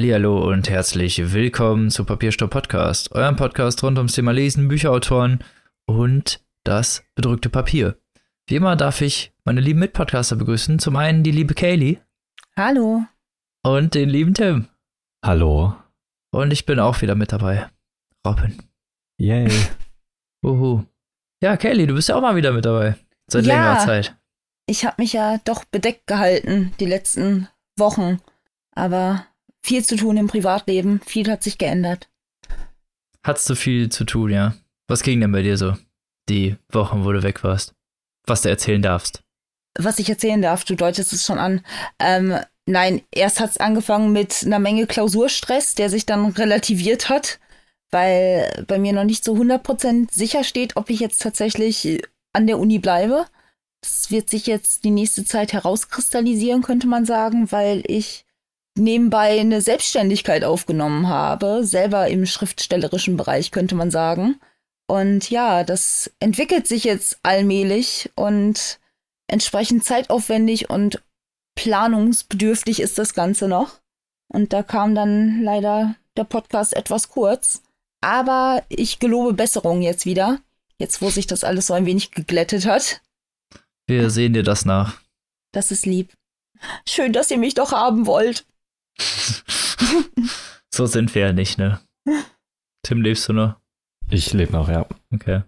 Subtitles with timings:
[0.00, 5.42] Hallihallo und herzlich willkommen zu Papierstopp Podcast, eurem Podcast rund ums Thema Lesen, Bücherautoren
[5.86, 7.96] und das bedrückte Papier.
[8.46, 10.78] Wie immer darf ich meine lieben Mitpodcaster begrüßen.
[10.80, 11.96] Zum einen die liebe Kaylee.
[12.58, 13.06] Hallo.
[13.64, 14.68] Und den lieben Tim.
[15.24, 15.74] Hallo.
[16.30, 17.70] Und ich bin auch wieder mit dabei.
[18.26, 18.54] Robin.
[19.18, 19.50] Yay.
[20.44, 20.84] Uhu.
[21.42, 22.96] Ja, Kaylee, du bist ja auch mal wieder mit dabei.
[23.28, 23.54] Seit Ja.
[23.54, 24.14] längerer Zeit.
[24.66, 28.20] Ich habe mich ja doch bedeckt gehalten die letzten Wochen.
[28.74, 29.24] Aber
[29.66, 32.08] viel zu tun im Privatleben, viel hat sich geändert.
[33.24, 34.54] Hattest du viel zu tun, ja?
[34.86, 35.74] Was ging denn bei dir so?
[36.28, 37.74] Die Wochen, wo du weg warst.
[38.26, 39.22] Was du erzählen darfst.
[39.76, 41.62] Was ich erzählen darf, du deutest es schon an.
[41.98, 47.40] Ähm, nein, erst hat es angefangen mit einer Menge Klausurstress, der sich dann relativiert hat,
[47.90, 52.60] weil bei mir noch nicht so 100% sicher steht, ob ich jetzt tatsächlich an der
[52.60, 53.26] Uni bleibe.
[53.80, 58.25] Das wird sich jetzt die nächste Zeit herauskristallisieren, könnte man sagen, weil ich
[58.78, 64.40] nebenbei eine Selbstständigkeit aufgenommen habe, selber im schriftstellerischen Bereich, könnte man sagen.
[64.86, 68.78] Und ja, das entwickelt sich jetzt allmählich und
[69.26, 71.02] entsprechend zeitaufwendig und
[71.56, 73.80] planungsbedürftig ist das Ganze noch.
[74.28, 77.62] Und da kam dann leider der Podcast etwas kurz.
[78.00, 80.40] Aber ich gelobe Besserung jetzt wieder.
[80.78, 83.00] Jetzt, wo sich das alles so ein wenig geglättet hat.
[83.86, 85.00] Wir sehen dir das nach.
[85.52, 86.12] Das ist lieb.
[86.86, 88.44] Schön, dass ihr mich doch haben wollt.
[90.74, 91.80] so sind wir ja nicht, ne?
[92.82, 93.56] Tim, lebst du noch?
[94.08, 94.86] Ich lebe noch, ja.
[95.12, 95.42] Okay.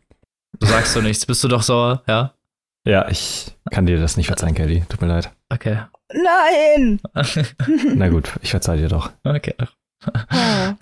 [0.58, 1.24] Du sagst doch nichts.
[1.27, 2.02] Bist du doch sauer?
[2.08, 2.34] Ja?
[2.84, 4.84] Ja, ich kann dir das nicht verzeihen, Kelly.
[4.88, 5.30] Tut mir leid.
[5.50, 5.82] Okay.
[6.12, 7.00] Nein!
[7.94, 9.12] Na gut, ich verzeih dir doch.
[9.24, 9.55] okay.
[9.60, 9.66] Oh.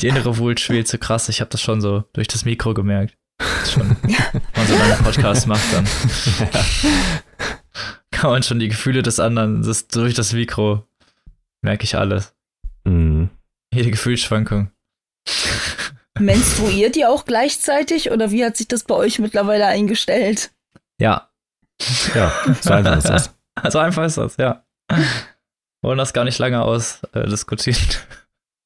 [0.01, 1.29] Die innere Wut schwelt so krass.
[1.29, 3.17] Ich habe das schon so durch das Mikro gemerkt.
[3.39, 5.87] Das schon, wenn man so einen Podcast macht, dann
[8.11, 10.87] kann man schon die Gefühle des anderen das, durch das Mikro
[11.63, 12.35] merke ich alles.
[12.87, 13.31] Mhm.
[13.73, 14.71] Jede Gefühlsschwankung.
[16.19, 20.51] Menstruiert ihr auch gleichzeitig oder wie hat sich das bei euch mittlerweile eingestellt?
[20.99, 21.29] Ja,
[22.15, 23.35] Ja, so einfach ist das.
[23.55, 24.65] also einfach ist das, ja.
[25.83, 27.81] Wollen das gar nicht lange ausdiskutieren.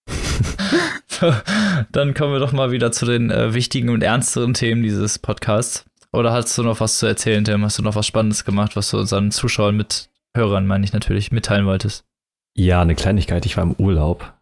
[1.08, 1.34] so,
[1.90, 5.84] dann kommen wir doch mal wieder zu den äh, wichtigen und ernsteren Themen dieses Podcasts.
[6.12, 7.64] Oder hast du noch was zu erzählen, Tim?
[7.64, 11.32] Hast du noch was Spannendes gemacht, was du unseren Zuschauern mit Hörern, meine ich natürlich,
[11.32, 12.04] mitteilen wolltest?
[12.56, 13.46] Ja, eine Kleinigkeit.
[13.46, 14.34] Ich war im Urlaub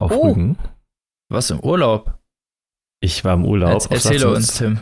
[0.00, 0.28] auf Oh.
[0.28, 0.58] Rügen.
[1.28, 2.18] Was im Urlaub?
[3.00, 3.74] Ich war im Urlaub.
[3.76, 4.36] Auf erzähle Sassnitz.
[4.36, 4.80] uns, Tim.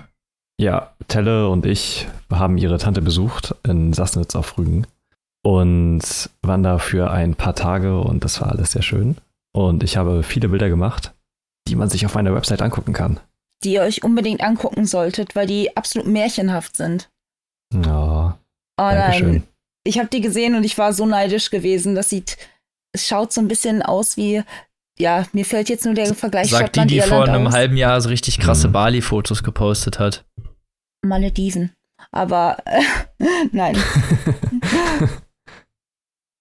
[0.60, 4.86] Ja, Telle und ich haben ihre Tante besucht in Sassnitz auf Rügen
[5.42, 6.02] und
[6.42, 9.16] waren da für ein paar Tage und das war alles sehr schön.
[9.54, 11.14] Und ich habe viele Bilder gemacht,
[11.66, 13.20] die man sich auf meiner Website angucken kann.
[13.64, 17.10] Die ihr euch unbedingt angucken solltet, weil die absolut märchenhaft sind.
[17.74, 18.38] Ja,
[18.78, 19.28] Oh Dankeschön.
[19.32, 19.42] nein.
[19.84, 21.94] Ich habe die gesehen und ich war so neidisch gewesen.
[21.94, 22.36] Das sieht,
[22.92, 24.42] es schaut so ein bisschen aus wie,
[24.98, 27.54] ja, mir fällt jetzt nur der Vergleich Sagt die, Schottland, die vor Irland einem aus.
[27.54, 28.72] halben Jahr so richtig krasse Mhm.
[28.72, 30.24] Bali-Fotos gepostet hat.
[31.04, 31.72] Malediven.
[32.12, 32.82] Aber äh,
[33.52, 33.76] nein.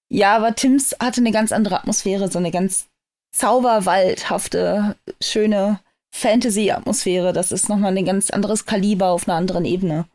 [0.10, 2.88] ja, aber Tims hatte eine ganz andere Atmosphäre, so eine ganz
[3.36, 5.80] zauberwaldhafte, schöne
[6.16, 7.34] Fantasy-Atmosphäre.
[7.34, 10.06] Das ist nochmal ein ganz anderes Kaliber auf einer anderen Ebene.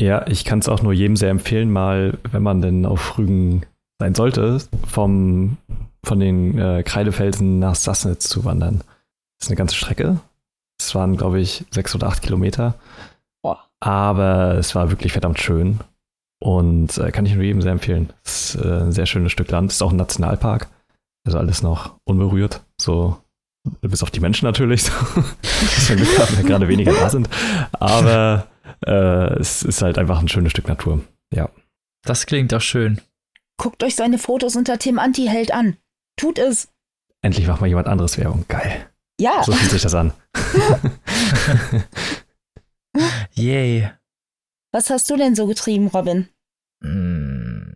[0.00, 3.64] Ja, ich kann es auch nur jedem sehr empfehlen, mal, wenn man denn auf Rügen
[3.98, 5.56] sein sollte, vom,
[6.04, 8.82] von den äh, Kreidefelsen nach Sassnitz zu wandern.
[9.38, 10.20] Das ist eine ganze Strecke.
[10.78, 12.74] Es waren, glaube ich, sechs oder acht Kilometer.
[13.42, 13.64] Boah.
[13.80, 15.80] Aber es war wirklich verdammt schön.
[16.38, 18.12] Und äh, kann ich nur jedem sehr empfehlen.
[18.24, 19.70] Es ist äh, ein sehr schönes Stück Land.
[19.70, 20.68] Es ist auch ein Nationalpark.
[21.24, 22.62] Also alles noch unberührt.
[22.80, 23.16] So,
[23.80, 24.82] bis auf die Menschen natürlich.
[25.16, 25.22] So.
[25.22, 27.28] Dass wir Glück haben, gerade weniger da sind.
[27.72, 28.46] Aber
[28.86, 31.00] äh, es ist halt einfach ein schönes Stück Natur.
[31.32, 31.48] Ja.
[32.04, 33.00] Das klingt doch schön.
[33.58, 35.76] Guckt euch seine Fotos unter Tim Antiheld an.
[36.16, 36.68] Tut es.
[37.22, 38.44] Endlich macht mal jemand anderes Werbung.
[38.48, 38.88] Geil.
[39.20, 39.42] Ja.
[39.44, 40.12] So fühlt sich das an.
[43.34, 43.90] Yay.
[44.72, 46.28] Was hast du denn so getrieben, Robin?
[46.80, 47.72] Mm.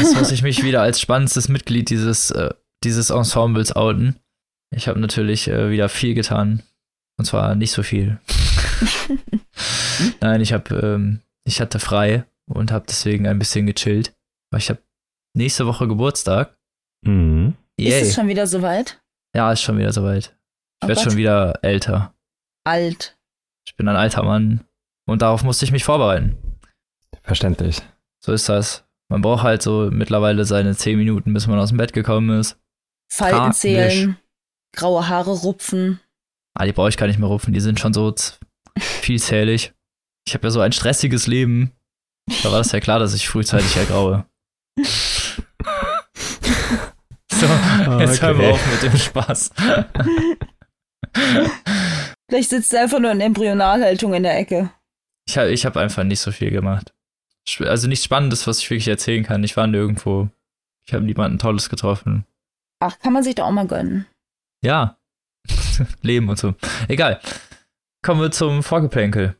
[0.00, 2.50] Jetzt muss ich mich wieder als spannendstes Mitglied dieses, äh,
[2.82, 4.18] dieses Ensembles outen.
[4.74, 6.62] Ich habe natürlich äh, wieder viel getan.
[7.16, 8.18] Und zwar nicht so viel.
[10.20, 14.14] Nein, ich habe, ähm, ich hatte frei und habe deswegen ein bisschen gechillt.
[14.50, 14.82] Weil ich habe
[15.36, 16.56] nächste Woche Geburtstag.
[17.02, 17.54] mhm.
[17.78, 18.00] Ist Yay.
[18.02, 19.00] es schon wieder soweit?
[19.34, 20.36] Ja, ist schon wieder soweit.
[20.82, 22.12] Ich Oh werde schon wieder älter.
[22.64, 23.18] Alt.
[23.66, 24.64] Ich bin ein alter Mann.
[25.08, 26.36] Und darauf musste ich mich vorbereiten.
[27.22, 27.80] Verständlich.
[28.22, 28.84] So ist das.
[29.10, 32.58] Man braucht halt so mittlerweile seine 10 Minuten, bis man aus dem Bett gekommen ist.
[33.10, 33.58] Falten Tragisch.
[33.58, 34.16] zählen.
[34.76, 36.00] Graue Haare rupfen.
[36.54, 38.38] Ah, die brauche ich gar nicht mehr rupfen, die sind schon so z-
[38.78, 39.72] vielzählig.
[40.26, 41.72] Ich habe ja so ein stressiges Leben.
[42.42, 44.24] Da war das ja klar, dass ich frühzeitig ergraue.
[44.78, 44.84] so,
[47.98, 49.50] Jetzt hören wir auf mit dem Spaß.
[52.28, 54.70] Vielleicht sitzt er einfach nur in Embryonalhaltung in der Ecke.
[55.26, 56.92] Ich habe ich hab einfach nicht so viel gemacht.
[57.60, 59.42] Also nichts Spannendes, was ich wirklich erzählen kann.
[59.42, 60.28] Ich war nirgendwo.
[60.86, 62.24] Ich habe niemanden Tolles getroffen.
[62.80, 64.06] Ach, kann man sich doch auch mal gönnen.
[64.62, 64.96] Ja.
[66.02, 66.54] Leben und so.
[66.88, 67.20] Egal.
[68.02, 69.36] Kommen wir zum Vorgeplänkel.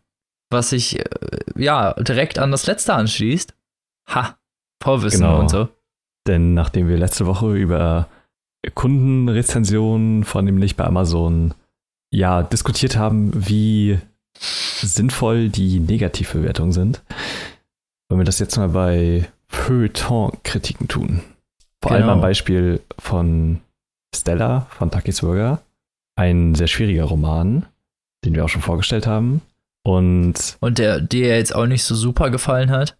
[0.51, 1.05] Was sich, äh,
[1.57, 3.55] ja, direkt an das letzte anschließt.
[4.09, 4.37] Ha.
[4.83, 5.41] Vorwissen Genau.
[5.41, 5.69] und so.
[6.27, 8.09] Denn nachdem wir letzte Woche über
[8.75, 11.55] Kundenrezensionen, vornehmlich bei Amazon,
[12.13, 13.99] ja, diskutiert haben, wie
[14.39, 17.03] sinnvoll die Negativbewertungen sind,
[18.09, 21.21] wollen wir das jetzt mal bei Feuilleton-Kritiken tun.
[21.83, 22.13] Vor allem Genau.
[22.15, 23.61] am Beispiel von
[24.15, 25.63] Stella von Takis Burger.
[26.17, 27.67] Ein sehr schwieriger Roman,
[28.25, 29.41] den wir auch schon vorgestellt haben.
[29.83, 32.99] Und Und der dir jetzt auch nicht so super gefallen hat.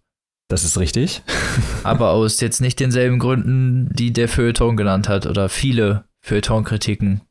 [0.49, 1.21] das ist richtig.
[1.83, 7.21] aber aus jetzt nicht denselben Gründen, die der Feuilleton genannt hat oder viele Feuilleton-Kritiken.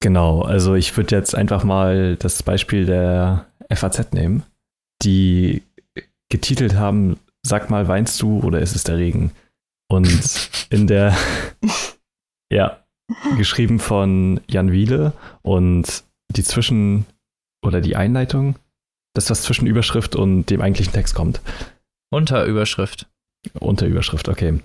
[0.00, 4.42] Genau, also ich würde jetzt einfach mal das Beispiel der FAZ nehmen,
[5.02, 5.62] die
[6.30, 9.32] getitelt haben, sag mal, weinst du oder ist es der Regen?
[9.88, 11.16] Und in der,
[12.52, 12.84] ja,
[13.36, 15.12] geschrieben von Jan Wiele
[15.42, 17.06] und die Zwischen-
[17.64, 18.56] oder die Einleitung,
[19.14, 21.40] das, was zwischen Überschrift und dem eigentlichen Text kommt.
[22.10, 23.06] Unterüberschrift.
[23.60, 24.60] Unterüberschrift, okay.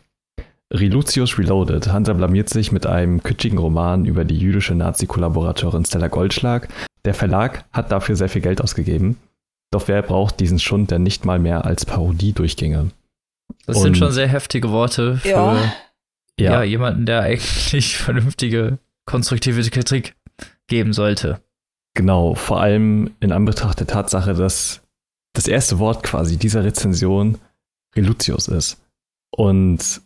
[0.72, 1.88] Relucius Reloaded.
[1.88, 6.68] Hansa blamiert sich mit einem kitschigen Roman über die jüdische Nazi-Kollaborateurin Stella Goldschlag.
[7.06, 9.18] Der Verlag hat dafür sehr viel Geld ausgegeben.
[9.72, 12.92] Doch wer braucht diesen Schund, der nicht mal mehr als Parodie durchginge?
[13.66, 15.74] Das Und- sind schon sehr heftige Worte für Ja.
[16.40, 16.64] ja.
[16.64, 20.16] jemanden, der eigentlich vernünftige, konstruktive Kritik
[20.68, 21.40] geben sollte.
[21.96, 24.82] Genau, vor allem in Anbetracht der Tatsache, dass
[25.34, 27.38] das erste Wort quasi dieser Rezension
[27.96, 28.82] Relucius ist.
[29.32, 30.02] Und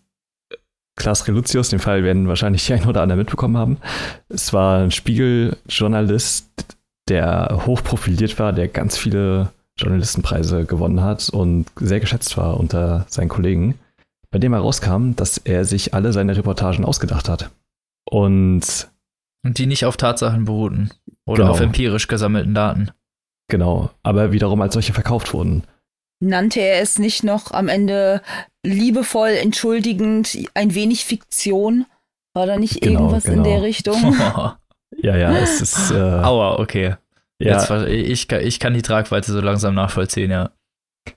[0.95, 3.77] Klaas Relucius, den Fall werden wahrscheinlich ein oder andere mitbekommen haben.
[4.29, 6.49] Es war ein Spiegel-Journalist,
[7.09, 13.29] der hochprofiliert war, der ganz viele Journalistenpreise gewonnen hat und sehr geschätzt war unter seinen
[13.29, 13.79] Kollegen,
[14.29, 17.49] bei dem herauskam, dass er sich alle seine Reportagen ausgedacht hat.
[18.05, 18.87] Und
[19.45, 20.89] Und die nicht auf Tatsachen beruhten
[21.25, 21.51] oder Genau.
[21.51, 22.91] auf empirisch gesammelten Daten.
[23.49, 25.63] genau, aber wiederum als solche verkauft wurden.
[26.21, 28.21] Nannte er es nicht noch am Ende
[28.65, 31.85] liebevoll entschuldigend ein wenig Fiktion?
[32.33, 33.43] War da nicht Genau, irgendwas in genau.
[33.43, 34.15] der Richtung?
[35.01, 35.89] Ja, ja, es ist.
[35.89, 36.95] Äh, Aua, okay.
[37.39, 40.51] Jetzt, ja, ver- ich, kann- ich kann die Tragweite so langsam nachvollziehen, ja.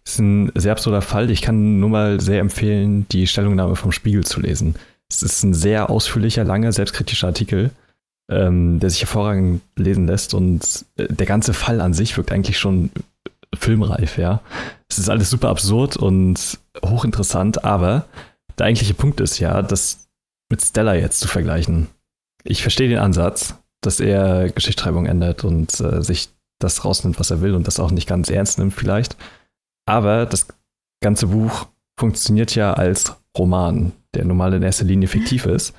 [0.02, 1.30] es ist ein sehr absurder Fall.
[1.30, 4.76] Ich kann nur mal sehr empfehlen, die Stellungnahme vom Spiegel zu lesen.
[5.10, 7.70] Es ist ein sehr ausführlicher, langer, selbstkritischer Artikel,
[8.30, 12.58] ähm, der sich hervorragend lesen lässt und äh, der ganze Fall an sich wirkt eigentlich
[12.58, 12.90] schon
[13.54, 14.40] filmreif, ja.
[14.88, 18.06] Es ist alles super absurd und hochinteressant, aber
[18.58, 20.08] der eigentliche Punkt ist ja, das
[20.50, 21.88] mit Stella jetzt zu vergleichen.
[22.44, 26.28] Ich verstehe den Ansatz, dass er Geschichtsschreibung ändert und äh, sich
[26.58, 29.16] das rausnimmt, was er will und das auch nicht ganz ernst nimmt vielleicht.
[29.86, 30.46] Aber das
[31.02, 31.66] ganze Buch
[31.98, 35.74] funktioniert ja als Roman, der normal in erster Linie fiktiv ist.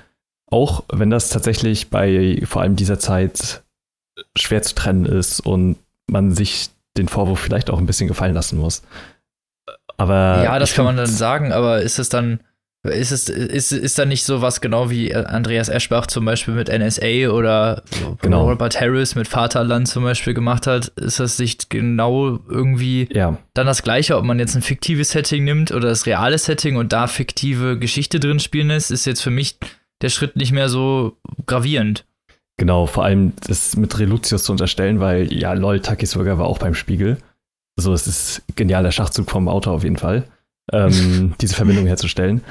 [0.50, 3.62] Auch wenn das tatsächlich bei vor allem dieser Zeit
[4.36, 5.76] schwer zu trennen ist und
[6.10, 8.82] man sich den Vorwurf vielleicht auch ein bisschen gefallen lassen muss.
[9.96, 12.40] Aber ja, das kann man dann sagen, aber ist es dann,
[12.84, 16.68] ist es, ist, ist da nicht so was genau wie Andreas Eschbach zum Beispiel mit
[16.68, 17.82] NSA oder
[18.22, 18.48] Genau.
[18.48, 20.88] Robert Harris mit Vaterland zum Beispiel gemacht hat?
[20.96, 25.44] Ist das nicht genau irgendwie Ja, dann das Gleiche, ob man jetzt ein fiktives Setting
[25.44, 29.30] nimmt oder das reale Setting und da fiktive Geschichte drin spielen lässt, ist jetzt für
[29.30, 29.58] mich
[30.02, 32.04] der Schritt nicht mehr so gravierend.
[32.56, 36.74] Genau, vor allem das mit Relucius zu unterstellen, weil ja, lol, Takisburger war auch beim
[36.74, 37.18] Spiegel.
[37.78, 40.24] So, es ist genialer Schachzug vom Autor auf jeden Fall,
[40.72, 42.42] ähm, diese Verbindung herzustellen.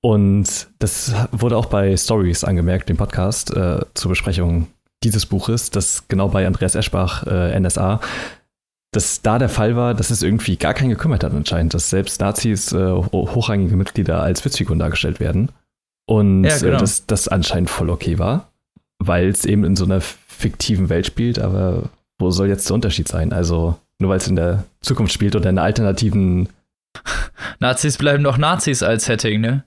[0.00, 4.68] Und das wurde auch bei Stories angemerkt, dem Podcast äh, zur Besprechung
[5.04, 8.00] dieses Buches, dass genau bei Andreas Eschbach, äh, NSA,
[8.92, 12.20] dass da der Fall war, dass es irgendwie gar keinen gekümmert hat anscheinend, dass selbst
[12.20, 15.50] Nazis, äh, ho- hochrangige Mitglieder als Witzfiguren dargestellt werden.
[16.08, 16.76] Und Ja, genau.
[16.76, 18.50] äh, dass das anscheinend voll okay war,
[18.98, 23.08] weil es eben in so einer fiktiven Welt spielt, aber wo soll jetzt der Unterschied
[23.08, 23.34] sein?
[23.34, 26.48] Also nur weil es in der Zukunft spielt oder in einer alternativen,
[27.58, 29.64] Nazis bleiben doch Nazis als Setting, ne?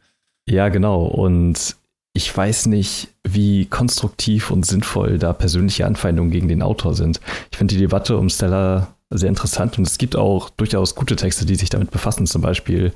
[0.50, 1.04] ja genau.
[1.06, 1.76] Und
[2.14, 7.22] ich weiß nicht, wie konstruktiv und sinnvoll da persönliche Anfeindungen gegen den Autor sind.
[7.52, 11.46] Ich finde die Debatte um Stella sehr interessant und es gibt auch durchaus gute Texte,
[11.46, 12.26] die sich damit befassen.
[12.26, 12.94] Zum Beispiel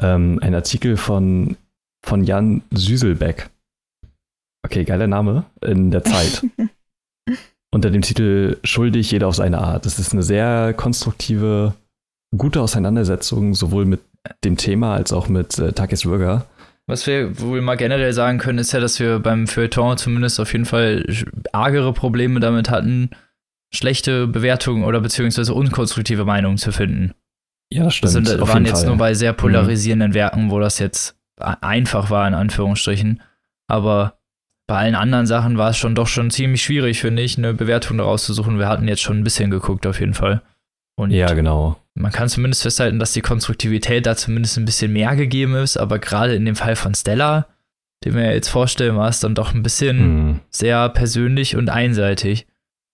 [0.00, 1.56] ähm, ein Artikel von,
[2.04, 3.50] von Jan Süselbeck.
[4.64, 6.44] Okay, geiler Name in der Zeit.
[7.70, 9.86] unter dem Titel Schuldig, jeder auf seine Art.
[9.86, 11.74] Das ist eine sehr konstruktive,
[12.36, 14.00] gute Auseinandersetzung, sowohl mit
[14.44, 16.46] dem Thema als auch mit äh, Takis Burger.
[16.86, 20.52] Was wir wohl mal generell sagen können, ist ja, dass wir beim Feuilleton zumindest auf
[20.52, 21.06] jeden Fall
[21.52, 23.10] argere Probleme damit hatten,
[23.72, 27.14] schlechte Bewertungen oder beziehungsweise unkonstruktive Meinungen zu finden.
[27.72, 28.16] Ja, das stimmt.
[28.16, 28.88] Das sind, waren jetzt Fall.
[28.88, 30.14] nur bei sehr polarisierenden mhm.
[30.14, 33.22] Werken, wo das jetzt einfach war, in Anführungsstrichen.
[33.66, 34.18] Aber
[34.66, 37.98] bei allen anderen Sachen war es schon doch schon ziemlich schwierig, finde ich, eine Bewertung
[37.98, 38.58] daraus zu suchen.
[38.58, 40.42] Wir hatten jetzt schon ein bisschen geguckt, auf jeden Fall.
[40.96, 41.76] Und ja, genau.
[41.94, 45.98] Man kann zumindest festhalten, dass die Konstruktivität da zumindest ein bisschen mehr gegeben ist, aber
[45.98, 47.46] gerade in dem Fall von Stella,
[48.04, 50.40] den wir jetzt vorstellen, war es dann doch ein bisschen mhm.
[50.50, 52.46] sehr persönlich und einseitig.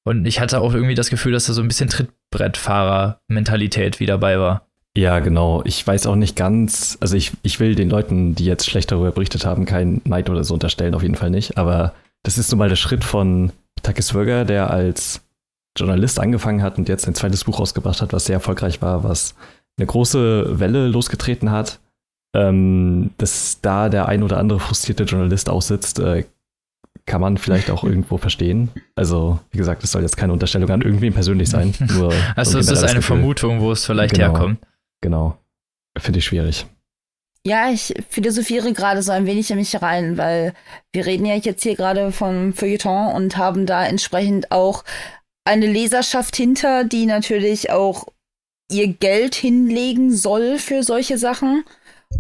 [0.05, 4.39] Und ich hatte auch irgendwie das Gefühl, dass da so ein bisschen Trittbrettfahrer-Mentalität wie dabei
[4.39, 4.67] war.
[4.97, 5.63] Ja, genau.
[5.67, 9.11] Ich weiß auch nicht ganz, also ich, ich will den Leuten, die jetzt schlecht darüber
[9.11, 11.59] berichtet haben, keinen Neid oder so unterstellen, auf jeden Fall nicht.
[11.59, 15.21] Aber das ist nun mal der Schritt von Takis Wöger, der als
[15.77, 19.35] Journalist angefangen hat und jetzt ein zweites Buch rausgebracht hat, was sehr erfolgreich war, was
[19.79, 21.79] eine große Welle losgetreten hat.
[22.35, 26.25] Ähm, dass da der ein oder andere frustrierte Journalist aussitzt, äh,
[27.05, 28.71] kann man vielleicht auch irgendwo verstehen.
[28.95, 31.75] Also, wie gesagt, es soll jetzt keine Unterstellung an irgendwen persönlich sein.
[31.93, 33.03] Nur also, es ist eine Gefühl.
[33.03, 34.59] Vermutung, wo es vielleicht genau, herkommt.
[35.01, 35.39] Genau.
[35.99, 36.67] Finde ich schwierig.
[37.47, 40.53] Ja, ich philosophiere gerade so ein wenig in mich rein, weil
[40.93, 44.83] wir reden ja jetzt hier gerade vom Feuilleton und haben da entsprechend auch
[45.45, 48.09] eine Leserschaft hinter, die natürlich auch
[48.69, 51.65] ihr Geld hinlegen soll für solche Sachen.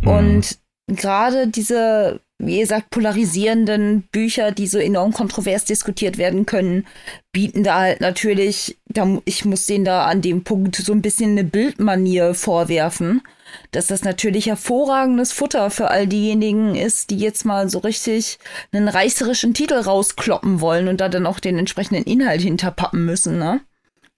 [0.02, 0.08] Mhm.
[0.08, 6.86] Und gerade diese wie gesagt, polarisierenden Bücher, die so enorm kontrovers diskutiert werden können,
[7.32, 11.30] bieten da halt natürlich, da, ich muss denen da an dem Punkt so ein bisschen
[11.30, 13.22] eine Bildmanier vorwerfen,
[13.70, 18.38] dass das natürlich hervorragendes Futter für all diejenigen ist, die jetzt mal so richtig
[18.70, 23.60] einen reißerischen Titel rauskloppen wollen und da dann auch den entsprechenden Inhalt hinterpappen müssen, ne?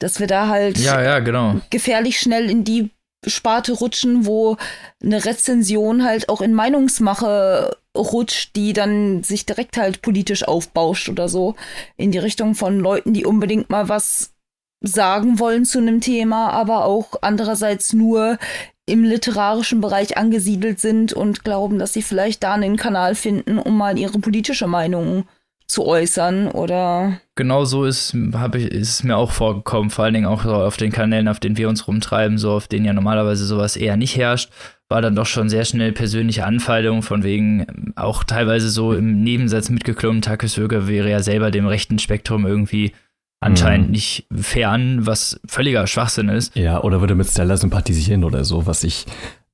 [0.01, 1.61] Dass wir da halt ja, ja, genau.
[1.71, 2.91] gefährlich schnell in die
[3.27, 4.57] Sparte rutschen, wo
[5.03, 11.29] eine Rezension halt auch in Meinungsmache rutscht, die dann sich direkt halt politisch aufbauscht oder
[11.29, 11.57] so.
[11.97, 14.35] In die Richtung von Leuten, die unbedingt mal was
[14.81, 18.39] sagen wollen zu einem Thema, aber auch andererseits nur
[18.87, 23.77] im literarischen Bereich angesiedelt sind und glauben, dass sie vielleicht da einen Kanal finden, um
[23.77, 25.25] mal ihre politische Meinung
[25.69, 27.21] zu äußern oder.
[27.37, 30.91] Genau so ist, ich, ist es mir auch vorgekommen, vor allen Dingen auch auf den
[30.91, 34.51] Kanälen, auf denen wir uns rumtreiben, so auf denen ja normalerweise sowas eher nicht herrscht,
[34.89, 39.69] war dann doch schon sehr schnell persönliche Anfeindung, von wegen auch teilweise so im Nebensatz
[39.69, 42.93] mitgeklommen, Takis Öger wäre ja selber dem rechten Spektrum irgendwie
[43.41, 43.93] anscheinend mhm.
[43.93, 46.57] nicht fern, was völliger Schwachsinn ist.
[46.57, 49.05] Ja, oder würde mit Stella sympathisieren oder so, was ich,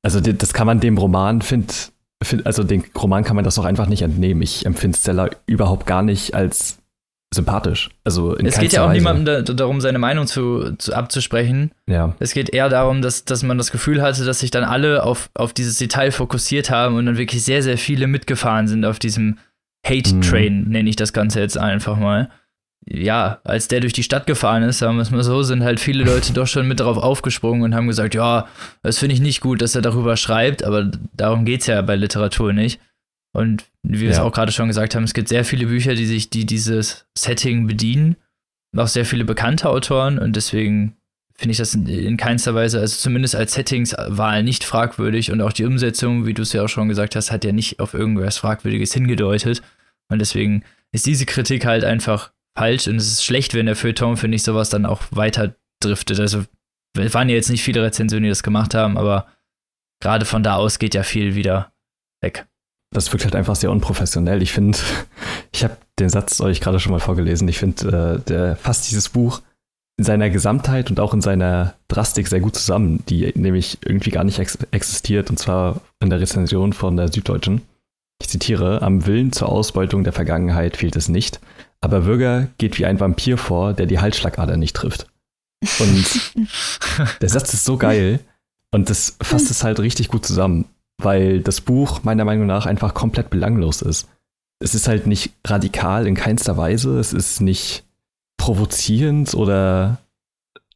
[0.02, 1.75] also das kann man dem Roman, finde
[2.45, 4.43] also den Roman kann man das auch einfach nicht entnehmen.
[4.43, 6.78] Ich empfinde Stella überhaupt gar nicht als
[7.35, 7.90] sympathisch.
[8.04, 8.99] Also es geht ja auch Weise.
[8.99, 11.73] niemandem da, darum, seine Meinung zu, zu, abzusprechen.
[11.87, 12.14] Ja.
[12.21, 15.31] Es geht eher darum, dass, dass man das Gefühl hatte, dass sich dann alle auf,
[15.35, 19.38] auf dieses Detail fokussiert haben und dann wirklich sehr, sehr viele mitgefahren sind auf diesem
[19.87, 20.71] Hate-Train, mhm.
[20.71, 22.31] nenne ich das Ganze jetzt einfach mal
[22.86, 25.80] ja, als der durch die Stadt gefahren ist, sagen wir es mal so, sind halt
[25.80, 28.46] viele Leute doch schon mit darauf aufgesprungen und haben gesagt, ja,
[28.82, 31.96] das finde ich nicht gut, dass er darüber schreibt, aber darum geht es ja bei
[31.96, 32.80] Literatur nicht.
[33.32, 34.12] Und wie wir ja.
[34.12, 37.06] es auch gerade schon gesagt haben, es gibt sehr viele Bücher, die sich, die dieses
[37.16, 38.16] Setting bedienen,
[38.76, 40.96] auch sehr viele bekannte Autoren und deswegen
[41.36, 45.52] finde ich das in, in keinster Weise, also zumindest als Settingswahl nicht fragwürdig und auch
[45.52, 48.38] die Umsetzung, wie du es ja auch schon gesagt hast, hat ja nicht auf irgendwas
[48.38, 49.62] Fragwürdiges hingedeutet
[50.08, 54.16] und deswegen ist diese Kritik halt einfach falsch und es ist schlecht, wenn der Feuilleton,
[54.16, 56.20] finde ich, sowas dann auch weiter driftet.
[56.20, 56.44] Also,
[56.96, 59.26] es waren ja jetzt nicht viele Rezensionen, die das gemacht haben, aber
[60.00, 61.73] gerade von da aus geht ja viel wieder
[62.23, 62.46] weg.
[62.92, 64.42] Das wirkt halt einfach sehr unprofessionell.
[64.42, 64.78] Ich finde,
[65.52, 67.49] ich habe den Satz euch gerade schon mal vorgelesen.
[67.49, 69.42] Ich finde, äh, der fasst dieses Buch
[69.96, 74.25] in seiner Gesamtheit und auch in seiner Drastik sehr gut zusammen, die nämlich irgendwie gar
[74.25, 77.62] nicht ex existiert, und zwar in der Rezension von der Süddeutschen.
[78.20, 81.40] Ich zitiere, am Willen zur Ausbeutung der Vergangenheit fehlt es nicht,
[81.84, 85.06] aber Würger geht wie ein Vampir vor, der die Halsschlagader nicht trifft.
[85.78, 86.32] Und
[87.20, 88.20] der Satz ist so geil
[88.70, 90.64] und das fasst es halt richtig gut zusammen,
[90.96, 94.08] weil das Buch meiner Meinung nach einfach komplett belanglos ist.
[94.60, 97.84] Es ist halt nicht radikal in keinster Weise, es ist nicht
[98.38, 99.98] provozierend oder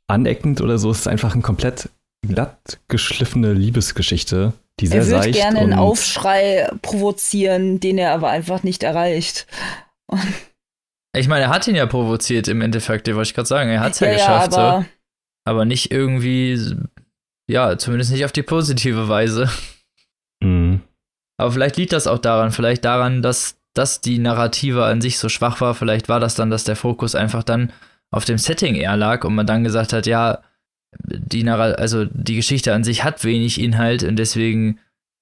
[0.09, 1.89] aneckend oder so, es ist einfach eine komplett
[2.27, 5.15] glatt geschliffene Liebesgeschichte, die sehr seicht.
[5.15, 9.47] Er würde gerne einen Aufschrei provozieren, den er aber einfach nicht erreicht.
[10.07, 10.23] Und
[11.19, 13.71] ich meine, er hat ihn ja provoziert im Endeffekt, wollte ich gerade sagen.
[13.71, 14.53] Er hat es ja, ja, geschafft.
[14.53, 14.87] Ja, aber, so.
[15.45, 16.77] aber nicht irgendwie,
[17.51, 19.49] ja, zumindest nicht auf die positive Weise.
[20.43, 20.81] Mhm.
[21.41, 25.29] Aber vielleicht liegt das auch daran, vielleicht daran, dass, dass die Narrative an sich so
[25.29, 25.75] schwach war.
[25.75, 27.73] Vielleicht war das dann, dass der Fokus einfach dann
[28.11, 30.41] auf dem Setting eher lag und man dann gesagt hat, ja,
[31.05, 34.79] die, Narra also die Geschichte an sich hat wenig Inhalt und deswegen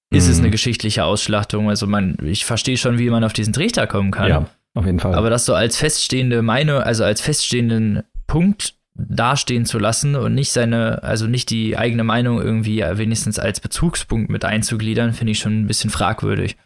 [0.09, 0.43] ist es Mhm.
[0.43, 1.69] eine geschichtliche Ausschlachtung.
[1.69, 4.29] Also man, ich verstehe schon, wie man auf diesen Trichter kommen kann.
[4.29, 5.15] Ja, auf jeden Fall.
[5.15, 10.51] Aber das so als feststehende Meinung, also als feststehenden Punkt dastehen zu lassen und nicht
[10.51, 15.61] seine, also nicht die eigene Meinung irgendwie wenigstens als Bezugspunkt mit einzugliedern, finde ich schon
[15.61, 16.57] ein bisschen fragwürdig.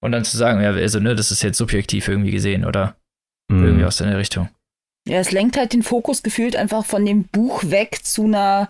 [0.00, 2.96] Und dann zu sagen, ja, also, ne, das ist jetzt subjektiv irgendwie gesehen oder
[3.50, 3.64] Mhm.
[3.64, 4.48] irgendwie aus der Richtung.
[5.06, 8.68] Ja, es lenkt halt den Fokus gefühlt einfach von dem Buch weg zu einer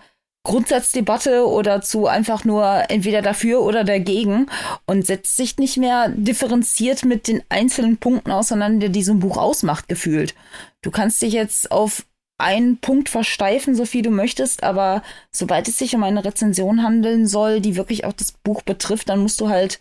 [0.49, 4.47] Grundsatzdebatte oder zu einfach nur entweder dafür oder dagegen
[4.87, 9.37] und setzt sich nicht mehr differenziert mit den einzelnen Punkten auseinander, die so ein Buch
[9.37, 10.35] ausmacht, gefühlt.
[10.83, 12.07] Du kannst dich jetzt auf
[12.39, 17.27] einen Punkt versteifen, so viel du möchtest, aber sobald es sich um eine Rezension handeln
[17.27, 19.81] soll, die wirklich auch das Buch betrifft, dann musst du halt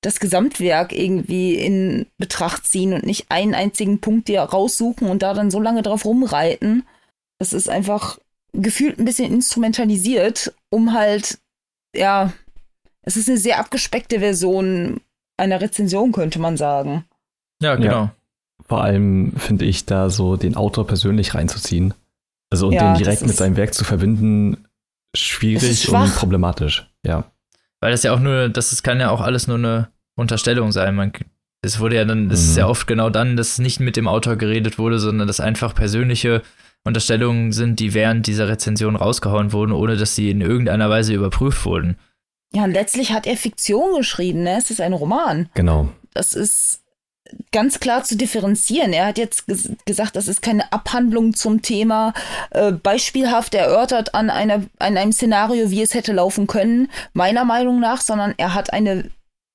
[0.00, 5.32] das Gesamtwerk irgendwie in Betracht ziehen und nicht einen einzigen Punkt dir raussuchen und da
[5.32, 6.84] dann so lange drauf rumreiten.
[7.38, 8.18] Das ist einfach
[8.52, 11.38] gefühlt ein bisschen instrumentalisiert, um halt,
[11.94, 12.32] ja,
[13.02, 15.00] es ist eine sehr abgespeckte Version
[15.36, 17.04] einer Rezension, könnte man sagen.
[17.62, 18.10] Ja, genau.
[18.66, 21.94] Vor allem finde ich da so den Autor persönlich reinzuziehen.
[22.50, 24.64] Also und Ja, den direkt mit ist- seinem Werk zu verbinden,
[25.14, 26.90] ist schwierig und problematisch.
[27.04, 27.24] Ja.
[27.80, 30.94] Weil das ja auch nur, das ist, kann ja auch alles nur eine Unterstellung sein.
[30.96, 31.12] Man,
[31.62, 32.58] es wurde ja dann, es ist Mhm.
[32.58, 36.42] ja oft genau dann, dass nicht mit dem Autor geredet wurde, sondern dass einfach persönliche
[36.88, 41.64] Unterstellungen sind, die während dieser Rezension rausgehauen wurden, ohne dass sie in irgendeiner Weise überprüft
[41.64, 41.96] wurden.
[42.52, 44.56] Ja, und letztlich hat er Fiktion geschrieben, ne?
[44.58, 45.48] Es ist ein Roman.
[45.54, 45.90] Genau.
[46.14, 46.82] das ist
[47.52, 48.92] ganz klar zu differenzieren.
[48.92, 52.14] Er hat jetzt ges gesagt, das ist keine Abhandlung zum Thema
[52.50, 57.80] äh, beispielhaft erörtert an, einer, an einem Szenario, wie es hätte laufen können, meiner Meinung
[57.80, 59.10] nach, sondern er hat eine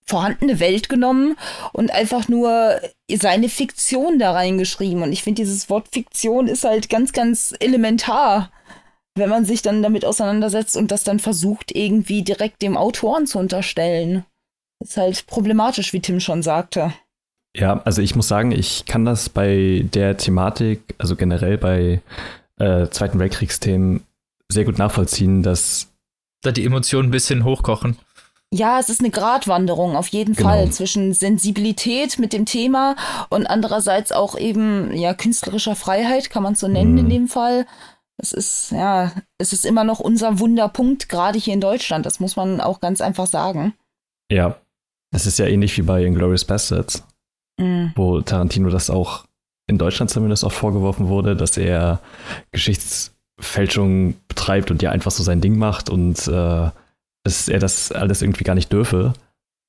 [0.05, 1.37] vorhandene Welt genommen
[1.71, 2.79] und einfach nur
[3.11, 5.03] seine Fiktion da reingeschrieben.
[5.03, 8.51] Und ich finde, dieses Wort Fiktion ist halt ganz, ganz elementar,
[9.15, 13.39] wenn man sich dann damit auseinandersetzt und das dann versucht, irgendwie direkt dem Autoren zu
[13.39, 14.25] unterstellen.
[14.83, 16.93] Ist halt problematisch, wie Tim schon sagte.
[17.55, 22.01] Ja, also ich muss sagen, ich kann das bei der Thematik, also generell bei
[22.57, 24.01] äh, Zweiten Weltkriegsthemen,
[24.51, 25.89] sehr gut nachvollziehen, dass
[26.43, 27.97] Da die Emotionen ein bisschen hochkochen.
[28.55, 30.49] Ja, es ist eine Gratwanderung auf jeden Genau.
[30.49, 32.95] Fall zwischen Sensibilität mit dem Thema
[33.29, 37.09] und andererseits auch eben ja künstlerischer Freiheit, kann man so nennen in Mhm.
[37.09, 37.65] dem Fall.
[38.17, 42.05] Es ist ja, es ist immer noch unser Wunderpunkt gerade hier in Deutschland.
[42.05, 43.73] Das muss man auch ganz einfach sagen.
[44.31, 44.55] ja,
[45.11, 47.03] das ist ja ähnlich wie bei Inglourious Bastards,
[47.59, 47.91] Mhm.
[47.95, 49.25] wo Tarantino das auch
[49.67, 51.99] in Deutschland zumindest oft vorgeworfen wurde, dass er
[52.51, 56.69] Geschichtsfälschung betreibt und ja einfach so sein Ding macht und äh,
[57.23, 59.13] dass er das alles irgendwie gar nicht dürfe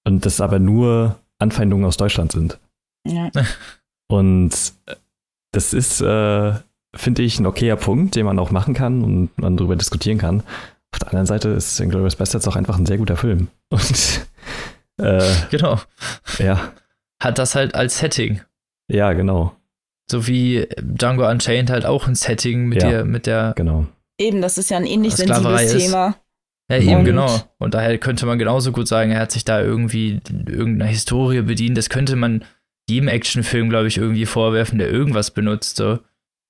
[0.07, 2.59] und das aber nur Anfeindungen aus Deutschland sind.
[3.07, 3.31] Ja.
[4.09, 4.53] Und
[4.87, 4.95] äh,
[5.53, 6.53] das ist, äh,
[6.95, 10.41] finde ich, ein okayer Punkt, den man auch machen kann und man darüber diskutieren kann.
[10.93, 13.49] Auf der anderen Seite ist Inglourious Bastards auch einfach ein sehr guter Film.
[13.71, 14.27] Und
[14.99, 15.81] äh, Genau.
[16.39, 16.73] ja,
[17.23, 18.41] Hat das halt als Setting.
[18.89, 19.55] ja, genau,
[20.11, 22.91] So wie Django Unchained halt auch ein Setting mit Ja.
[22.91, 23.87] der, mit der, genau.
[24.21, 25.93] Eben, das ist ja ein ähnlich Sklaverei sensibles ist.
[26.71, 27.41] Ja eben Und- genau.
[27.59, 31.77] Und daher könnte man genauso gut sagen, er hat sich da irgendwie irgendeiner Historie bedient.
[31.77, 32.45] Das könnte man
[32.89, 35.77] jedem Actionfilm, glaube ich, irgendwie vorwerfen, der irgendwas benutzt.
[35.77, 35.99] So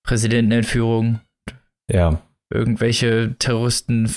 [0.04, 1.20] Präsidentenentführung,
[1.90, 4.10] Ja, irgendwelche Terroristen,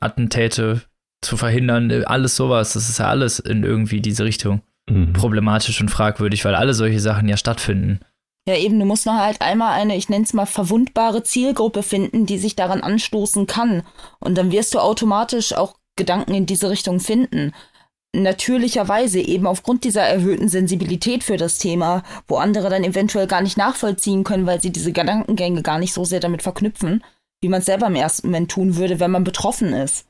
[0.00, 0.82] Attentäte
[1.20, 2.74] zu verhindern, alles sowas.
[2.74, 5.12] Das ist ja alles in irgendwie diese Richtung mhm.
[5.14, 8.00] problematisch und fragwürdig, weil alle solche Sachen ja stattfinden.
[8.48, 12.24] Ja, eben, du musst noch halt einmal eine, ich nenne es mal, verwundbare Zielgruppe finden,
[12.24, 13.82] die sich daran anstoßen kann.
[14.20, 17.52] Und dann wirst du automatisch auch Gedanken in diese Richtung finden.
[18.16, 23.58] Natürlicherweise eben aufgrund dieser erhöhten Sensibilität für das Thema, wo andere dann eventuell gar nicht
[23.58, 27.04] nachvollziehen können, weil sie diese Gedankengänge gar nicht so sehr damit verknüpfen,
[27.42, 30.06] wie man es selber im ersten Moment tun würde, wenn man betroffen ist.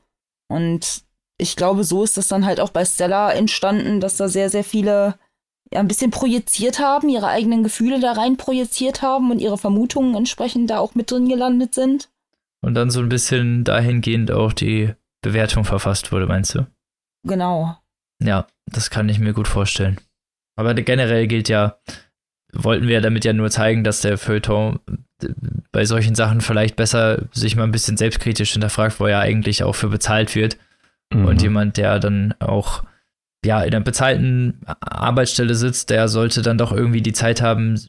[0.47, 1.03] Und
[1.37, 4.63] ich glaube, so ist das dann halt auch bei Stella entstanden, dass da sehr, sehr
[4.63, 5.19] viele
[5.73, 10.15] ja, ein bisschen projiziert haben, ihre eigenen Gefühle da rein projiziert haben und ihre Vermutungen
[10.15, 12.09] entsprechend da auch mit drin gelandet sind.
[12.61, 16.65] Und dann so ein bisschen dahingehend auch die Bewertung verfasst wurde, meinst du?
[17.23, 17.77] Genau.
[18.21, 19.99] Ja, das kann ich mir gut vorstellen.
[20.57, 21.77] Aber generell gilt ja,
[22.51, 24.79] wollten wir damit ja nur zeigen, dass der Feuilleton
[25.71, 29.75] bei solchen Sachen vielleicht besser sich mal ein bisschen selbstkritisch hinterfragt, wo er eigentlich auch
[29.75, 30.57] für bezahlt wird.
[31.13, 31.25] Mhm.
[31.25, 32.83] Und jemand, der dann auch
[33.45, 37.79] ja in einer bezahlten Arbeitsstelle sitzt, der sollte dann doch irgendwie die Zeit haben,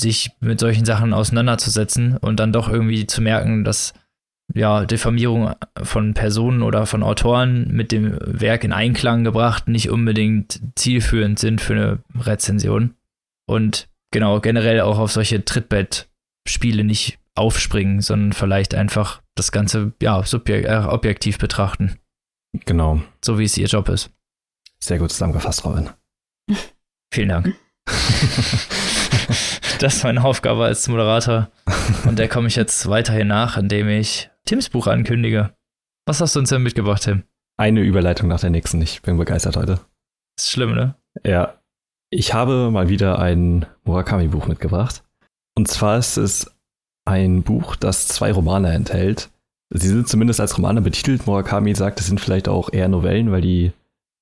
[0.00, 3.94] sich mit solchen Sachen auseinanderzusetzen und dann doch irgendwie zu merken, dass
[4.54, 10.60] ja Diffamierung von Personen oder von Autoren mit dem Werk in Einklang gebracht nicht unbedingt
[10.74, 12.94] zielführend sind für eine Rezension.
[13.46, 20.22] Und genau, generell auch auf solche Trittbettspiele nicht aufspringen, sondern vielleicht einfach das Ganze ja
[20.22, 21.96] subjek äh, objektiv betrachten
[22.66, 23.00] Genau.
[23.24, 24.10] so wie es ihr Job ist.
[24.82, 25.90] Sehr gut zusammengefasst, Robin.
[27.14, 27.54] Vielen Dank.
[29.78, 31.50] das ist meine Aufgabe als Moderator.
[32.04, 35.54] Und der komme ich jetzt weiterhin nach, indem ich Tims Buch ankündige.
[36.04, 37.22] Was hast du uns denn mitgebracht, Tim?
[37.56, 38.82] Eine Überleitung nach der nächsten.
[38.82, 39.78] Ich bin begeistert heute.
[40.36, 40.96] Das ist schlimm, ne?
[41.24, 41.60] Ja.
[42.10, 45.04] Ich habe mal wieder ein Murakami-Buch mitgebracht.
[45.54, 46.50] Und zwar ist es
[47.04, 49.30] ein Buch, das zwei Romane enthält.
[49.70, 51.26] Sie sind zumindest als Romane betitelt.
[51.26, 53.72] Murakami sagt, es sind vielleicht auch eher Novellen, weil die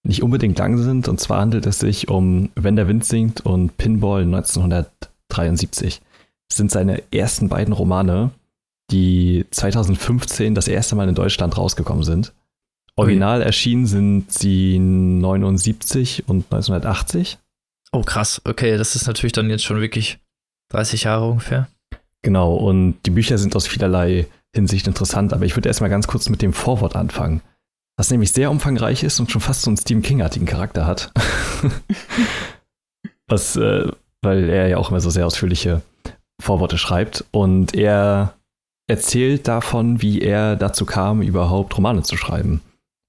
[0.03, 1.09] nicht unbedingt lang sind.
[1.09, 6.01] Und zwar handelt es sich um Wenn der Wind singt und Pinball 1973.
[6.49, 8.31] Das sind seine ersten beiden Romane,
[8.91, 12.33] die 2015 das erste Mal in Deutschland rausgekommen sind.
[12.97, 17.39] Original erschienen sind sie 79 und 1980.
[17.93, 18.43] Oh, krass.
[18.45, 20.19] Okay, das ist natürlich dann jetzt schon wirklich
[20.71, 21.69] 30 Jahre ungefähr.
[22.23, 26.29] Genau, und die Bücher sind aus vielerlei Hinsicht interessant, aber ich würde erstmal ganz kurz
[26.29, 27.41] mit dem Vorwort anfangen.
[28.01, 31.13] Was nämlich sehr umfangreich ist und schon fast so einen Stephen King-artigen Charakter hat.
[33.29, 35.83] Was, äh, weil er ja auch immer so sehr ausführliche
[36.41, 37.27] Vorworte schreibt.
[37.31, 38.39] Und er
[38.89, 42.63] erzählt davon, wie er dazu kam, überhaupt Romane zu schreiben.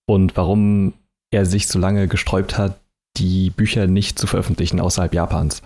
[0.10, 0.92] Und warum
[1.34, 2.78] er sich so lange gesträubt hat,
[3.16, 5.62] die Bücher nicht zu veröffentlichen außerhalb Japans.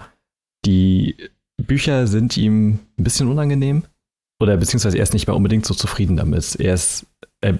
[0.67, 1.15] Die
[1.57, 3.85] Bücher sind ihm ein bisschen unangenehm
[4.39, 6.57] oder beziehungsweise er ist nicht mehr unbedingt so zufrieden damit.
[6.57, 7.07] Er, ist,
[7.41, 7.57] er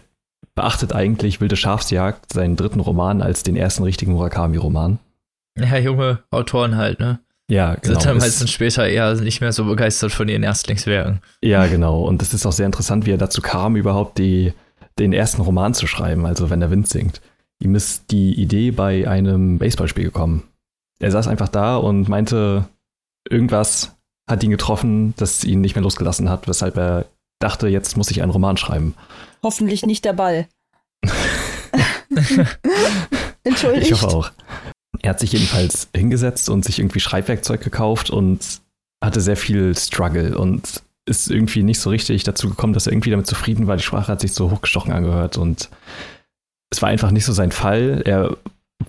[0.54, 5.00] beachtet eigentlich Wilde Schafsjagd, seinen dritten Roman, als den ersten richtigen Murakami-Roman.
[5.58, 7.20] Ja, junge Autoren halt, ne?
[7.50, 8.00] Ja, genau.
[8.00, 11.22] Sind dann meistens später eher nicht mehr so begeistert von ihren Erstlingswerken.
[11.42, 12.02] Ja, genau.
[12.02, 14.54] Und es ist auch sehr interessant, wie er dazu kam, überhaupt die,
[14.98, 17.22] den ersten Roman zu schreiben, also wenn der Wind singt.
[17.60, 20.44] Ihm ist die Idee bei einem Baseballspiel gekommen.
[21.00, 22.66] Er saß einfach da und meinte,
[23.30, 23.96] irgendwas
[24.28, 27.06] hat ihn getroffen, das ihn nicht mehr losgelassen hat, weshalb er
[27.40, 28.96] dachte, jetzt muss ich einen Roman schreiben.
[29.44, 30.48] Hoffentlich nicht der Ball.
[33.44, 33.92] Entschuldigt.
[33.92, 34.32] Ich hoffe auch.
[35.02, 38.62] Er hat sich jedenfalls hingesetzt und sich irgendwie Schreibwerkzeug gekauft und
[39.04, 43.12] hatte sehr viel Struggle und ist irgendwie nicht so richtig dazu gekommen, dass er irgendwie
[43.12, 43.78] damit zufrieden war.
[43.78, 45.70] Die Sprache hat sich so hochgestochen angehört und
[46.72, 48.02] es war einfach nicht so sein Fall.
[48.06, 48.36] Er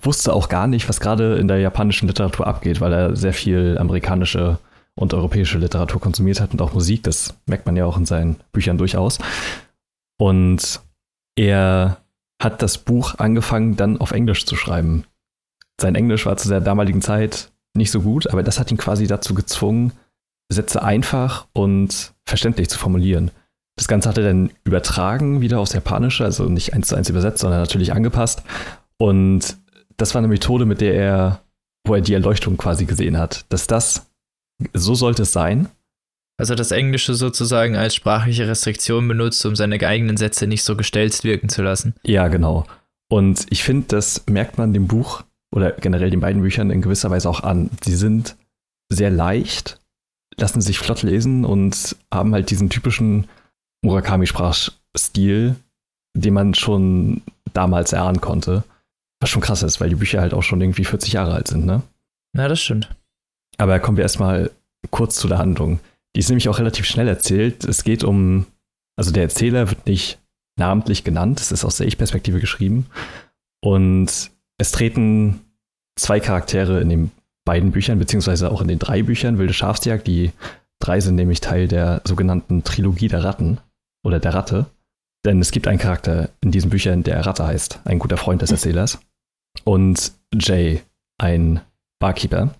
[0.01, 3.77] wusste auch gar nicht, was gerade in der japanischen Literatur abgeht, weil er sehr viel
[3.77, 4.57] amerikanische
[4.95, 7.03] und europäische Literatur konsumiert hat und auch Musik.
[7.03, 9.19] Das merkt man ja auch in seinen Büchern durchaus.
[10.19, 10.81] Und
[11.35, 11.97] er
[12.41, 15.05] hat das Buch angefangen, dann auf Englisch zu schreiben.
[15.79, 19.07] Sein Englisch war zu der damaligen Zeit nicht so gut, aber das hat ihn quasi
[19.07, 19.93] dazu gezwungen,
[20.49, 23.31] Sätze einfach und verständlich zu formulieren.
[23.77, 27.39] Das Ganze hat er dann übertragen wieder aufs Japanische, also nicht eins zu eins übersetzt,
[27.39, 28.41] sondern natürlich angepasst.
[28.97, 29.57] Und
[29.97, 31.41] das war eine Methode, mit der er,
[31.85, 34.09] wo er die Erleuchtung quasi gesehen hat, dass das,
[34.73, 35.69] so sollte es sein.
[36.37, 41.23] Also das Englische sozusagen als sprachliche Restriktion benutzt, um seine eigenen Sätze nicht so gestelzt
[41.23, 41.95] wirken zu lassen.
[42.03, 42.65] Ja, genau.
[43.09, 47.09] Und ich finde, das merkt man dem Buch oder generell den beiden Büchern in gewisser
[47.09, 47.71] Weise auch an.
[47.83, 48.35] Sie sind
[48.89, 49.79] sehr leicht,
[50.37, 53.27] lassen sich flott lesen und haben halt diesen typischen
[53.83, 55.55] Murakami-Sprachstil,
[56.15, 57.21] den man schon
[57.53, 58.63] damals erahnen konnte.
[59.19, 61.65] Was schon krass ist, weil die Bücher halt auch schon irgendwie 40 Jahre alt sind,
[61.65, 61.81] ne?
[62.35, 62.93] Ja, das stimmt.
[63.57, 64.51] Aber kommen wir erstmal
[64.91, 65.79] kurz zu der Handlung.
[66.15, 67.63] Die ist nämlich auch relativ schnell erzählt.
[67.63, 68.45] Es geht um,
[68.97, 70.19] also der Erzähler wird nicht
[70.57, 72.87] namentlich genannt, es ist aus der Ich-Perspektive geschrieben.
[73.63, 75.41] Und es treten
[75.97, 77.11] zwei Charaktere in den
[77.45, 80.07] beiden Büchern, beziehungsweise auch in den drei Büchern, Wilde Schafsjagd.
[80.07, 80.31] Die
[80.79, 83.59] drei sind nämlich Teil der sogenannten Trilogie der Ratten
[84.03, 84.65] oder der Ratte.
[85.25, 88.51] Denn es gibt einen Charakter in diesen Büchern, der Ratte heißt, ein guter Freund des
[88.51, 88.99] Erzählers.
[89.63, 90.81] Und Jay,
[91.17, 91.61] ein
[91.99, 92.53] Barkeeper.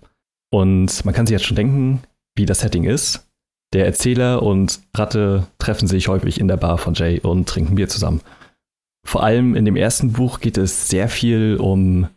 [0.50, 2.02] Und man kann sich jetzt schon denken,
[2.36, 3.27] wie das Setting ist.
[3.74, 7.88] Der Erzähler und Ratte treffen sich häufig in der Bar von Jay und trinken Bier
[7.88, 8.22] zusammen.
[9.06, 12.08] Vor allem in dem ersten Buch geht es sehr viel um,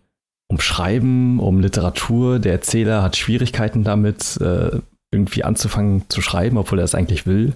[0.50, 2.40] um Schreiben, um Literatur.
[2.40, 4.80] Der Erzähler hat Schwierigkeiten damit, äh,
[5.12, 7.54] irgendwie anzufangen zu schreiben, obwohl er es eigentlich will.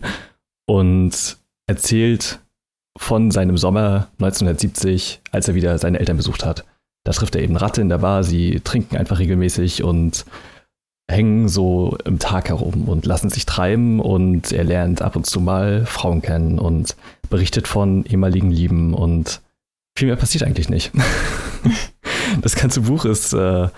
[0.68, 2.40] Und erzählt
[2.98, 6.66] von seinem Sommer 1970, als er wieder seine Eltern besucht hat.
[7.06, 10.26] Da trifft er eben Ratte in der Bar, sie trinken einfach regelmäßig und
[11.10, 15.40] hängen so im Tag herum und lassen sich treiben und er lernt ab und zu
[15.40, 16.96] mal Frauen kennen und
[17.30, 19.42] berichtet von ehemaligen Lieben und
[19.98, 20.92] viel mehr passiert eigentlich nicht.
[22.42, 23.70] das ganze Buch ist äh,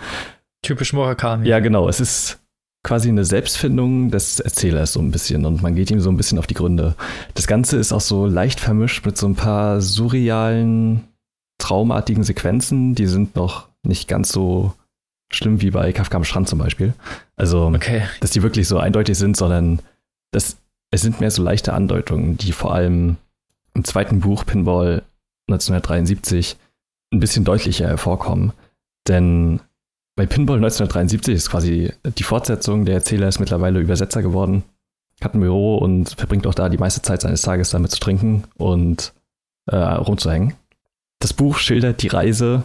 [0.61, 1.47] typisch Murakami.
[1.47, 1.87] Ja, genau.
[1.89, 2.39] Es ist
[2.83, 6.39] quasi eine Selbstfindung des Erzählers so ein bisschen und man geht ihm so ein bisschen
[6.39, 6.95] auf die Gründe.
[7.33, 11.03] Das Ganze ist auch so leicht vermischt mit so ein paar surrealen,
[11.57, 14.73] traumartigen Sequenzen, die sind noch nicht ganz so
[15.31, 16.93] schlimm wie bei Kafka am Strand zum Beispiel.
[17.35, 18.03] Also, okay.
[18.21, 19.81] dass die wirklich so eindeutig sind, sondern
[20.31, 20.57] das,
[20.91, 23.17] es sind mehr so leichte Andeutungen, die vor allem
[23.73, 25.03] im zweiten Buch Pinball
[25.49, 26.57] 1973
[27.13, 28.53] ein bisschen deutlicher hervorkommen.
[29.07, 29.61] Denn
[30.15, 32.85] bei Pinball 1973 ist quasi die Fortsetzung.
[32.85, 34.63] Der Erzähler ist mittlerweile Übersetzer geworden,
[35.21, 38.43] hat ein Büro und verbringt auch da die meiste Zeit seines Tages damit zu trinken
[38.57, 39.13] und
[39.67, 40.55] äh, rumzuhängen.
[41.19, 42.63] Das Buch schildert die Reise,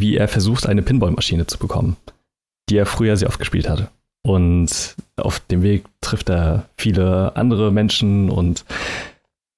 [0.00, 1.96] wie er versucht, eine Pinballmaschine zu bekommen,
[2.68, 3.88] die er früher sehr oft gespielt hatte.
[4.22, 8.64] Und auf dem Weg trifft er viele andere Menschen und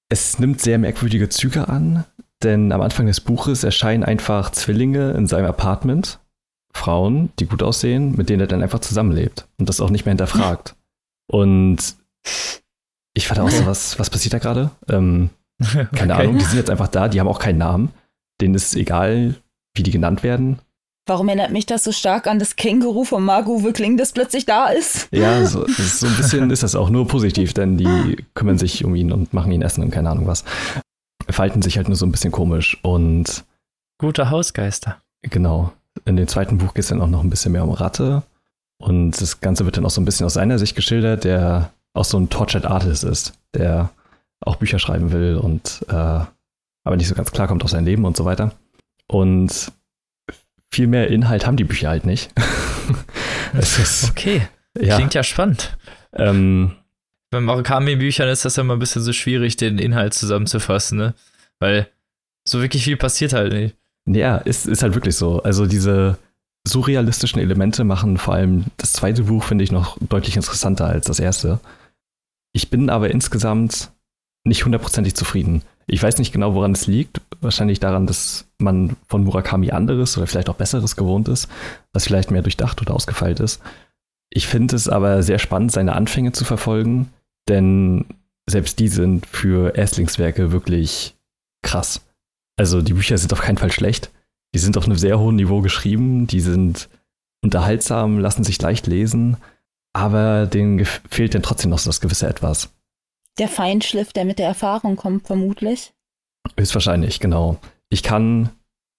[0.08, 2.04] es nimmt sehr merkwürdige Züge an,
[2.42, 6.18] denn am Anfang des Buches erscheinen einfach Zwillinge in seinem Apartment.
[6.72, 10.12] Frauen, die gut aussehen, mit denen er dann einfach zusammenlebt und das auch nicht mehr
[10.12, 10.76] hinterfragt.
[11.26, 11.94] Und
[13.14, 14.72] ich fand auch so, was, was passiert da gerade?
[14.88, 16.10] Ähm, keine okay.
[16.10, 17.92] Ahnung, die sind jetzt einfach da, die haben auch keinen Namen.
[18.40, 19.36] Denen ist egal,
[19.74, 20.58] wie die genannt werden.
[21.06, 24.68] Warum erinnert mich das so stark an das Känguru von Margot Wickling, das plötzlich da
[24.68, 25.08] ist?
[25.10, 28.94] Ja, so, so ein bisschen ist das auch nur positiv, denn die kümmern sich um
[28.94, 30.44] ihn und machen ihn essen und keine Ahnung was.
[31.28, 33.44] Verhalten sich halt nur so ein bisschen komisch und.
[33.98, 34.98] Gute Hausgeister.
[35.22, 35.72] Genau.
[36.04, 38.22] In dem zweiten Buch geht es dann auch noch ein bisschen mehr um Ratte.
[38.80, 42.04] Und das Ganze wird dann auch so ein bisschen aus seiner Sicht geschildert, der auch
[42.04, 43.90] so ein Tortured Artist ist, der
[44.40, 48.04] auch Bücher schreiben will und äh, aber nicht so ganz klar kommt auf sein Leben
[48.04, 48.52] und so weiter.
[49.10, 49.72] Und
[50.72, 52.30] viel mehr Inhalt haben die Bücher halt nicht.
[53.58, 54.46] ist, okay,
[54.80, 54.94] ja.
[54.94, 55.76] klingt ja spannend.
[56.12, 56.76] Ähm,
[57.30, 61.14] Bei Murakami-Büchern ist das ja immer ein bisschen so schwierig, den Inhalt zusammenzufassen, ne?
[61.58, 61.88] Weil
[62.48, 63.74] so wirklich viel passiert halt nicht.
[64.06, 65.42] Ja, ist, ist halt wirklich so.
[65.42, 66.16] Also diese
[66.68, 71.18] surrealistischen Elemente machen vor allem das zweite Buch, finde ich, noch deutlich interessanter als das
[71.18, 71.58] erste.
[72.52, 73.90] Ich bin aber insgesamt
[74.44, 75.62] nicht hundertprozentig zufrieden.
[75.92, 77.20] Ich weiß nicht genau, woran es liegt.
[77.40, 81.48] Wahrscheinlich daran, dass man von Murakami anderes oder vielleicht auch besseres gewohnt ist,
[81.92, 83.60] was vielleicht mehr durchdacht oder ausgefeilt ist.
[84.30, 87.08] Ich finde es aber sehr spannend, seine Anfänge zu verfolgen,
[87.48, 88.04] denn
[88.48, 91.16] selbst die sind für Erstlingswerke wirklich
[91.62, 92.02] krass.
[92.56, 94.12] Also die Bücher sind auf keinen Fall schlecht.
[94.54, 96.88] Die sind auf einem sehr hohen Niveau geschrieben, die sind
[97.42, 99.38] unterhaltsam, lassen sich leicht lesen,
[99.92, 102.70] aber denen fehlt dann trotzdem noch so das gewisse Etwas
[103.40, 105.92] der Feinschliff, der mit der Erfahrung kommt, vermutlich.
[106.56, 107.58] Höchstwahrscheinlich, genau.
[107.88, 108.50] Ich kann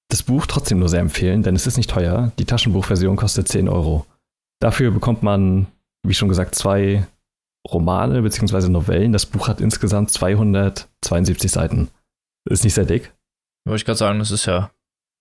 [0.09, 2.31] das Buch trotzdem nur sehr empfehlen, denn es ist nicht teuer.
[2.37, 4.05] Die Taschenbuchversion kostet 10 Euro.
[4.59, 5.67] Dafür bekommt man,
[6.03, 7.07] wie schon gesagt, zwei
[7.69, 8.67] Romane bzw.
[8.67, 9.13] Novellen.
[9.13, 11.89] Das Buch hat insgesamt 272 Seiten.
[12.49, 13.13] Ist nicht sehr dick.
[13.65, 14.71] Wollte ich gerade sagen, das ist ja,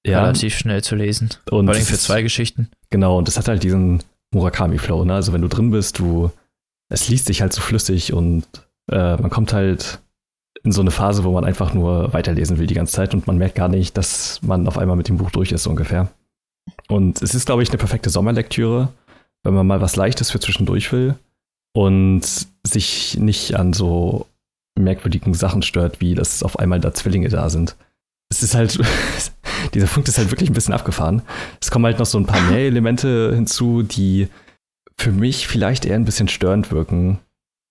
[0.04, 1.30] ja, relativ schnell zu lesen.
[1.50, 2.70] Und Vor allem für zwei Geschichten.
[2.88, 4.02] Genau, und das hat halt diesen
[4.34, 5.04] Murakami-Flow.
[5.04, 5.14] Ne?
[5.14, 6.30] Also wenn du drin bist, du,
[6.88, 8.46] es liest sich halt so flüssig und
[8.90, 10.00] äh, man kommt halt
[10.62, 13.38] in so eine Phase, wo man einfach nur weiterlesen will die ganze Zeit und man
[13.38, 16.08] merkt gar nicht, dass man auf einmal mit dem Buch durch ist, so ungefähr.
[16.88, 18.88] Und es ist, glaube ich, eine perfekte Sommerlektüre,
[19.42, 21.14] wenn man mal was Leichtes für zwischendurch will
[21.72, 22.22] und
[22.64, 24.26] sich nicht an so
[24.78, 27.76] merkwürdigen Sachen stört, wie dass auf einmal da Zwillinge da sind.
[28.28, 28.78] Es ist halt,
[29.74, 31.22] dieser Punkt ist halt wirklich ein bisschen abgefahren.
[31.60, 34.28] Es kommen halt noch so ein paar mehr Elemente hinzu, die
[34.96, 37.18] für mich vielleicht eher ein bisschen störend wirken,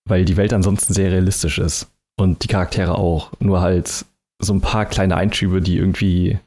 [0.08, 3.32] weil die Welt ansonsten sehr realistisch ist und die Charaktere auch.
[3.40, 4.04] Nur halt
[4.40, 6.38] so ein paar kleine Einschübe, die irgendwie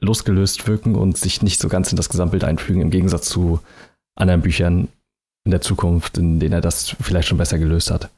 [0.00, 3.60] losgelöst wirken und sich nicht so ganz in das Gesamtbild einfügen, im Gegensatz zu
[4.16, 4.88] anderen Büchern
[5.44, 8.10] in der Zukunft, in denen er das vielleicht schon besser gelöst hat.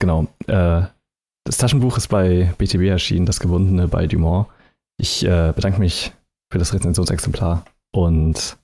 [0.00, 0.26] Genau.
[0.46, 0.82] Äh,
[1.44, 4.48] das Taschenbuch ist bei BTB erschienen, das gebundene bei Dumont.
[4.98, 6.12] Ich äh, bedanke mich
[6.52, 8.58] für das Rezensionsexemplar und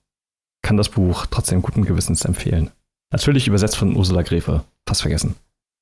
[0.62, 2.70] kann das Buch trotzdem guten Gewissens empfehlen.
[3.12, 4.64] Natürlich übersetzt von Ursula Gräfe.
[4.88, 5.36] Fast vergessen.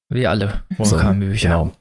[0.09, 1.49] Wie alle Murakami-Bücher.
[1.49, 1.73] Genau.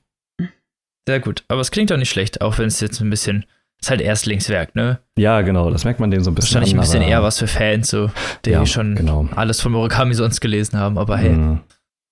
[1.07, 1.43] Sehr gut.
[1.47, 3.45] Aber es klingt doch nicht schlecht, auch wenn es jetzt ein bisschen.
[3.81, 4.99] Ist halt Erstlingswerk, ne?
[5.17, 5.69] Ja, genau.
[5.69, 6.55] Das merkt man denen so ein bisschen.
[6.55, 8.09] Wahrscheinlich ein bisschen eher was für Fans, so,
[8.45, 9.27] die ja, schon genau.
[9.35, 10.97] alles von Murakami sonst gelesen haben.
[10.97, 11.59] Aber hey, mhm.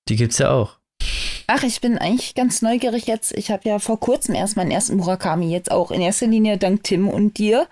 [0.10, 0.78] die gibt's ja auch.
[1.48, 3.38] Ach, ich bin eigentlich ganz neugierig jetzt.
[3.38, 6.84] Ich habe ja vor kurzem erst meinen ersten Murakami jetzt auch in erster Linie dank
[6.84, 7.67] Tim und dir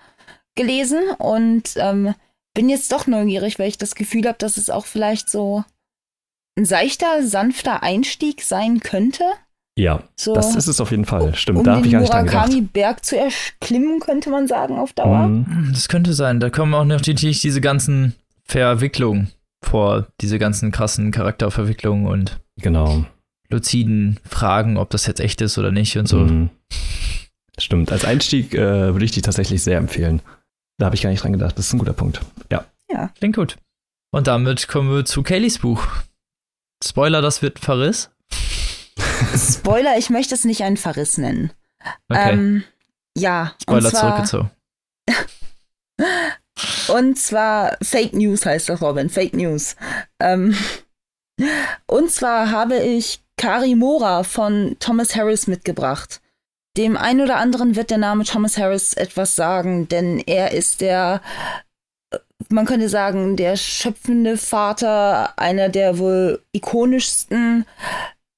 [0.54, 2.14] gelesen und ähm,
[2.54, 5.64] bin jetzt doch neugierig, weil ich das Gefühl habe, dass es auch vielleicht so
[6.58, 9.24] ein seichter, sanfter Einstieg sein könnte.
[9.78, 11.34] Ja, so, das ist es auf jeden Fall.
[11.34, 12.48] Stimmt, um da habe ich gar nicht dran gedacht.
[12.48, 15.28] Murakami-Berg zu erklimmen, könnte man sagen, auf Dauer.
[15.28, 15.70] Mhm.
[15.72, 16.40] Das könnte sein.
[16.40, 19.30] Da kommen auch natürlich diese ganzen Verwicklungen
[19.64, 23.04] vor, diese ganzen krassen Charakterverwicklungen und genau.
[23.48, 26.18] luziden Fragen, ob das jetzt echt ist oder nicht und so.
[26.18, 26.50] Mhm.
[27.58, 27.92] Stimmt.
[27.92, 30.20] Als Einstieg äh, würde ich die tatsächlich sehr empfehlen.
[30.80, 31.58] Da habe ich gar nicht dran gedacht.
[31.58, 32.22] Das ist ein guter Punkt.
[32.50, 32.64] Ja.
[32.90, 33.10] Ja.
[33.18, 33.58] Klingt gut.
[34.12, 35.86] Und damit kommen wir zu Kayleys Buch.
[36.82, 38.08] Spoiler, das wird Verriss?
[39.36, 41.52] Spoiler, ich möchte es nicht einen Verriss nennen.
[42.08, 42.32] Okay.
[42.32, 42.64] Ähm,
[43.14, 43.52] ja.
[43.60, 44.50] Spoiler zwar, zurückgezogen.
[46.88, 49.10] und zwar Fake News heißt das, Robin.
[49.10, 49.76] Fake News.
[50.18, 50.56] Ähm,
[51.86, 56.22] und zwar habe ich Kari Mora von Thomas Harris mitgebracht.
[56.76, 61.20] Dem einen oder anderen wird der Name Thomas Harris etwas sagen, denn er ist der
[62.48, 67.66] man könnte sagen, der schöpfende Vater einer der wohl ikonischsten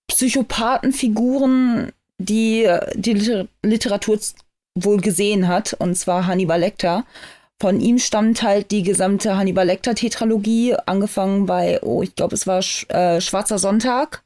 [0.09, 4.19] Psychopathenfiguren, die die Literatur
[4.75, 7.05] wohl gesehen hat, und zwar Hannibal Lecter.
[7.61, 12.61] Von ihm stammt halt die gesamte Hannibal Lecter-Tetralogie, angefangen bei, oh, ich glaube, es war
[12.61, 14.23] Sch äh, Schwarzer Sonntag.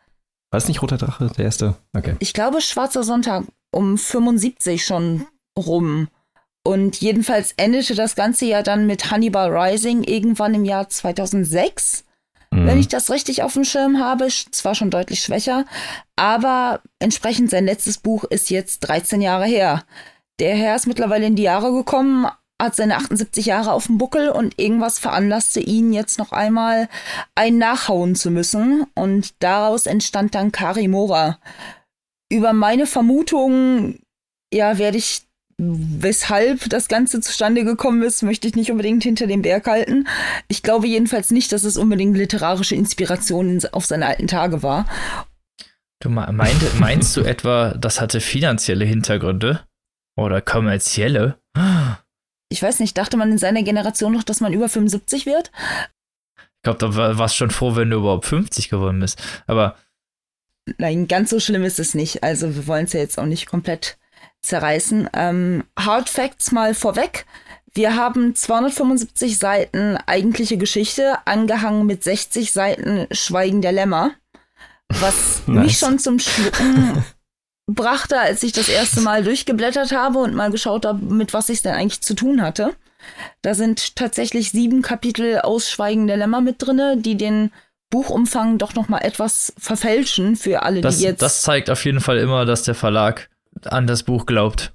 [0.51, 1.75] War es nicht Roter Drache, der erste?
[1.95, 2.17] Okay.
[2.19, 3.45] Ich glaube, Schwarzer Sonntag
[3.77, 6.09] um 75 schon rum.
[6.65, 12.05] Und jedenfalls endete das Ganze ja dann mit Hannibal Rising irgendwann im Jahr 2006.
[12.51, 12.67] Mhm.
[12.67, 15.67] Wenn ich das richtig auf dem Schirm habe, zwar schon deutlich schwächer,
[16.17, 19.85] aber entsprechend sein letztes Buch ist jetzt 13 Jahre her.
[20.41, 22.27] Der Herr ist mittlerweile in die Jahre gekommen,
[22.61, 26.89] hat seine 78 Jahre auf dem Buckel und irgendwas veranlasste ihn jetzt noch einmal
[27.35, 31.39] ein nachhauen zu müssen und daraus entstand dann Kari Mora.
[32.31, 34.01] Über meine Vermutungen,
[34.53, 35.23] ja, werde ich
[35.59, 40.07] weshalb das Ganze zustande gekommen ist, möchte ich nicht unbedingt hinter dem Berg halten.
[40.49, 44.87] Ich glaube jedenfalls nicht, dass es unbedingt literarische Inspiration auf seine alten Tage war.
[46.01, 49.61] Du meint, meinst du etwa, das hatte finanzielle Hintergründe?
[50.19, 51.39] Oder kommerzielle?
[52.51, 55.51] Ich weiß nicht, dachte man in seiner Generation noch, dass man über 75 wird?
[56.37, 59.23] Ich glaube, da warst schon froh, wenn du überhaupt 50 geworden bist.
[59.47, 59.77] Aber.
[60.79, 62.23] Nein, ganz so schlimm ist es nicht.
[62.23, 63.99] Also, wir wollen es ja jetzt auch nicht komplett
[64.43, 65.09] zerreißen.
[65.13, 67.27] Ähm, Hard Facts mal vorweg.
[67.73, 74.13] Wir haben 275 Seiten eigentliche Geschichte, angehangen mit 60 Seiten Schweigen der Lämmer.
[74.89, 75.65] Was nice.
[75.65, 77.05] mich schon zum Schlucken
[77.67, 81.63] brachte, als ich das erste Mal durchgeblättert habe und mal geschaut habe, mit was ich
[81.63, 82.75] denn eigentlich zu tun hatte.
[83.43, 87.53] Da sind tatsächlich sieben Kapitel Ausschweigen der Lämmer mit drinne, die den
[87.91, 91.23] Buchumfang doch noch mal etwas verfälschen für alle, das, die jetzt.
[91.23, 93.29] Das zeigt auf jeden Fall immer, dass der Verlag
[93.65, 94.75] an das Buch glaubt.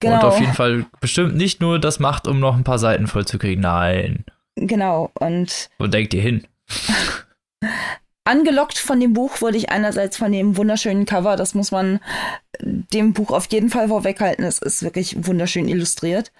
[0.00, 0.16] Genau.
[0.16, 3.62] Und auf jeden Fall bestimmt nicht nur das macht, um noch ein paar Seiten vollzukriegen.
[3.62, 4.24] Nein.
[4.56, 5.10] Genau.
[5.18, 5.70] Und.
[5.78, 6.46] Wo denkt ihr hin?
[8.26, 12.00] Angelockt von dem Buch wurde ich einerseits von dem wunderschönen Cover, das muss man
[12.62, 14.44] dem Buch auf jeden Fall vorweghalten.
[14.44, 16.32] Es ist wirklich wunderschön illustriert.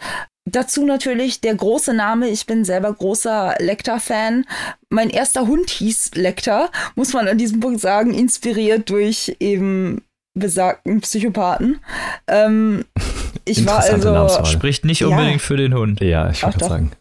[0.46, 2.28] Dazu natürlich der große Name.
[2.28, 4.44] Ich bin selber großer Lecter-Fan.
[4.90, 10.02] Mein erster Hund hieß Lecter, muss man an diesem Punkt sagen, inspiriert durch eben
[10.34, 11.80] besagten Psychopathen.
[12.26, 12.84] Ähm,
[13.46, 14.12] ich war also.
[14.12, 14.46] Namenswahl.
[14.46, 15.46] Spricht nicht unbedingt ja.
[15.46, 16.00] für den Hund.
[16.00, 16.92] Ja, ich wollte sagen.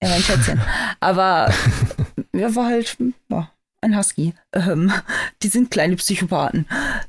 [0.00, 0.60] Ja, mein Schätzchen.
[1.00, 1.52] Aber
[2.32, 2.96] er war halt
[3.28, 3.50] ja,
[3.84, 4.34] ein Husky.
[4.52, 4.92] Ähm,
[5.42, 6.66] die sind kleine Psychopathen.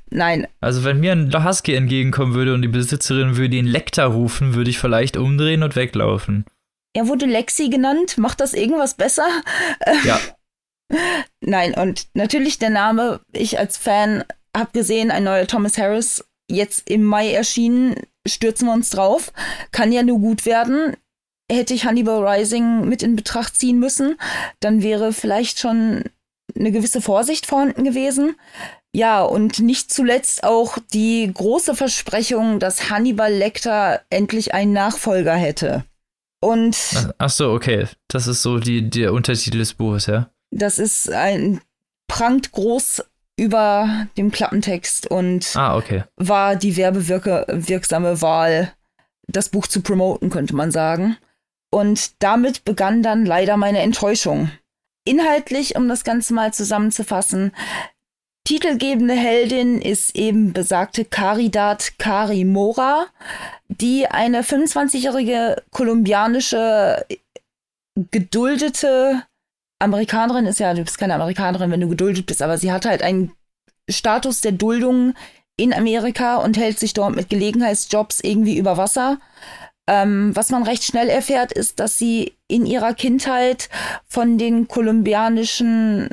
[0.09, 0.47] Nein.
[0.61, 4.69] Also, wenn mir ein Husky entgegenkommen würde und die Besitzerin würde ihn Lektor rufen, würde
[4.69, 6.45] ich vielleicht umdrehen und weglaufen.
[6.93, 8.17] Er wurde Lexi genannt.
[8.17, 9.27] Macht das irgendwas besser?
[10.03, 10.19] Ja.
[11.41, 14.23] Nein, und natürlich der Name, ich als Fan
[14.55, 17.95] habe gesehen, ein neuer Thomas Harris jetzt im Mai erschienen,
[18.27, 19.33] stürzen wir uns drauf.
[19.71, 20.95] Kann ja nur gut werden.
[21.51, 24.17] Hätte ich Hannibal Rising mit in Betracht ziehen müssen,
[24.61, 26.05] dann wäre vielleicht schon
[26.57, 28.35] eine gewisse Vorsicht vorhanden gewesen.
[28.93, 35.83] Ja, und nicht zuletzt auch die große Versprechung, dass Hannibal Lecter endlich einen Nachfolger hätte.
[36.41, 36.77] Und.
[37.17, 37.87] Ach so, okay.
[38.07, 40.29] Das ist so die, der Untertitel des Buches, ja?
[40.51, 41.59] Das ist ein
[42.07, 43.03] prangt groß
[43.37, 46.03] über dem Klappentext und ah, okay.
[46.15, 48.71] war die werbewirksame Wahl,
[49.27, 51.17] das Buch zu promoten, könnte man sagen.
[51.71, 54.51] Und damit begann dann leider meine Enttäuschung.
[55.05, 57.53] Inhaltlich, um das Ganze mal zusammenzufassen,
[58.45, 63.07] titelgebende Heldin ist eben besagte Caridat Kari Mora,
[63.67, 67.05] die eine 25-jährige kolumbianische
[68.11, 69.23] geduldete
[69.79, 73.01] Amerikanerin ist ja, du bist keine Amerikanerin, wenn du geduldet bist, aber sie hat halt
[73.01, 73.31] einen
[73.89, 75.13] Status der Duldung
[75.57, 79.19] in Amerika und hält sich dort mit Gelegenheitsjobs irgendwie über Wasser.
[79.87, 83.69] Ähm, was man recht schnell erfährt, ist, dass sie in ihrer Kindheit
[84.07, 86.09] von den kolumbianischen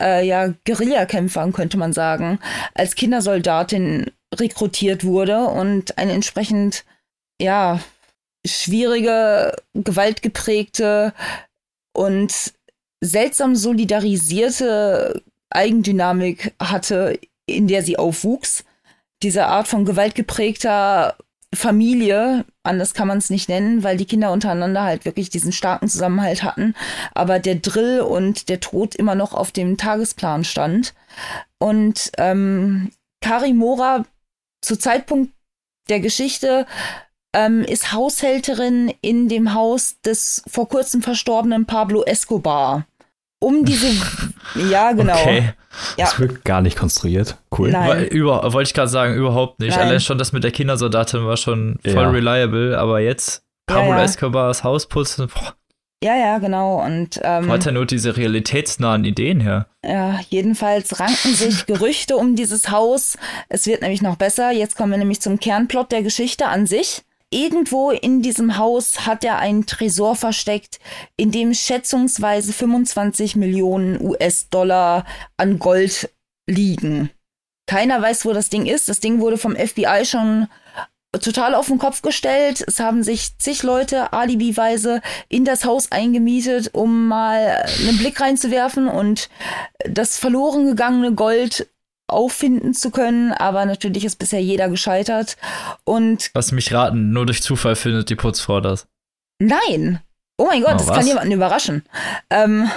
[0.00, 2.38] äh, ja, Guerillakämpfern, könnte man sagen,
[2.74, 6.84] als Kindersoldatin rekrutiert wurde und eine entsprechend,
[7.40, 7.80] ja,
[8.46, 11.12] schwierige, gewaltgeprägte
[11.96, 12.52] und
[13.00, 18.64] seltsam solidarisierte Eigendynamik hatte, in der sie aufwuchs.
[19.22, 21.16] Diese Art von gewaltgeprägter
[21.54, 25.88] Familie, anders kann man es nicht nennen, weil die Kinder untereinander halt wirklich diesen starken
[25.88, 26.74] Zusammenhalt hatten,
[27.12, 30.94] aber der Drill und der Tod immer noch auf dem Tagesplan stand.
[31.58, 32.90] Und ähm,
[33.20, 34.04] Kari Mora
[34.62, 35.32] zu Zeitpunkt
[35.88, 36.66] der Geschichte
[37.34, 42.86] ähm, ist Haushälterin in dem Haus des vor kurzem verstorbenen Pablo Escobar
[43.42, 43.88] um diese.
[44.70, 45.14] ja, genau.
[45.14, 45.52] Okay.
[45.96, 46.04] Ja.
[46.04, 47.38] Das wird gar nicht konstruiert.
[47.56, 47.70] Cool.
[47.70, 48.06] Nein.
[48.08, 49.76] Über, wollte ich gerade sagen, überhaupt nicht.
[49.76, 49.88] Nein.
[49.88, 52.10] Allein schon das mit der Kindersoldatin war schon voll ja.
[52.10, 54.04] reliable, aber jetzt Pablo ja, ja.
[54.04, 55.28] Escobars Haus putzen.
[55.28, 55.54] Boah.
[56.02, 56.84] Ja, ja, genau.
[56.84, 59.66] Und ähm, hat er nur diese realitätsnahen Ideen her?
[59.84, 63.16] ja, jedenfalls ranken sich Gerüchte um dieses Haus.
[63.48, 64.50] Es wird nämlich noch besser.
[64.52, 67.02] Jetzt kommen wir nämlich zum Kernplot der Geschichte an sich.
[67.32, 70.78] Irgendwo in diesem Haus hat er einen Tresor versteckt,
[71.16, 75.06] in dem schätzungsweise 25 Millionen US-Dollar
[75.38, 76.10] an Gold
[76.46, 77.10] liegen.
[77.66, 78.90] Keiner weiß, wo das Ding ist.
[78.90, 80.48] Das Ding wurde vom FBI schon
[81.20, 82.64] total auf den Kopf gestellt.
[82.66, 88.88] Es haben sich zig Leute alibiweise in das Haus eingemietet, um mal einen Blick reinzuwerfen
[88.88, 89.30] und
[89.88, 91.66] das verloren gegangene Gold
[92.12, 93.32] auffinden zu können.
[93.32, 95.36] Aber natürlich ist bisher jeder gescheitert.
[95.84, 98.86] Und Lass mich raten, nur durch Zufall findet die Putzfrau das.
[99.40, 100.00] nein.
[100.38, 100.96] Oh mein Gott, Oh, das was?
[100.98, 101.84] kann jemanden überraschen.
[102.30, 102.70] Ähm,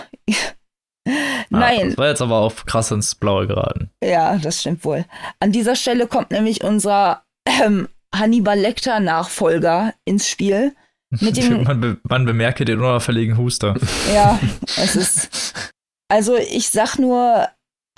[1.07, 1.11] Ah,
[1.51, 3.91] nein, Das war jetzt aber auch krass ins Blaue geraten.
[4.03, 5.05] Ja, das stimmt wohl.
[5.39, 10.75] An dieser Stelle kommt nämlich unser ähm, Hannibal Lecter Nachfolger ins Spiel.
[11.11, 13.75] Mit dem, man, be man bemerke den unauffälligen Huster.
[14.13, 14.39] ja,
[14.77, 15.53] es ist.
[16.11, 17.47] Also ich sag nur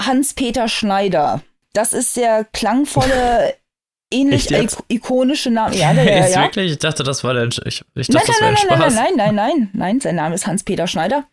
[0.01, 1.41] Hans-Peter Schneider.
[1.73, 3.53] Das ist der klangvolle,
[4.13, 4.49] ähnlich
[4.87, 5.75] ikonische Name.
[5.77, 6.43] Ja, der, ja, ist ja.
[6.43, 6.71] wirklich?
[6.73, 7.45] Ich dachte, das war der.
[7.45, 8.95] Ich, ich Nein, dachte, das nein, wäre nein, ein nein, Spaß.
[8.95, 11.25] nein, nein, nein, nein, nein, sein Name ist Hans-Peter Schneider.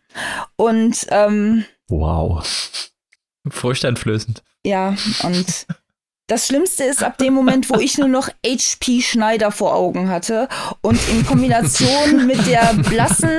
[0.55, 2.43] Und ähm, Wow.
[3.47, 4.41] Furchteinflößend.
[4.65, 5.67] Ja, und
[6.27, 10.49] das Schlimmste ist ab dem Moment, wo ich nur noch HP Schneider vor Augen hatte
[10.81, 13.29] und in Kombination mit der blassen,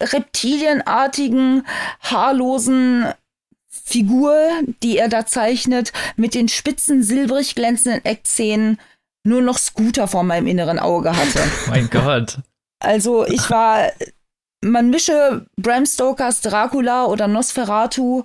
[0.00, 1.66] reptilienartigen,
[2.00, 3.06] haarlosen
[3.90, 4.38] Figur,
[4.84, 8.78] die er da zeichnet, mit den spitzen, silbrig glänzenden Eckzähnen,
[9.24, 11.40] nur noch Scooter vor meinem inneren Auge hatte.
[11.68, 12.38] Mein Gott.
[12.78, 13.90] Also ich war,
[14.62, 18.22] man mische Bram Stokers Dracula oder Nosferatu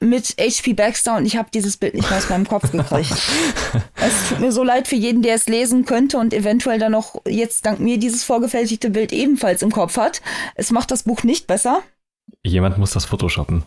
[0.00, 0.72] mit H.P.
[0.72, 3.12] Baxter und ich habe dieses Bild nicht mehr aus meinem Kopf gekriegt.
[3.96, 7.20] es tut mir so leid für jeden, der es lesen könnte und eventuell dann noch
[7.26, 10.22] jetzt dank mir dieses vorgefertigte Bild ebenfalls im Kopf hat.
[10.54, 11.82] Es macht das Buch nicht besser.
[12.44, 13.64] Jemand muss das photoshoppen.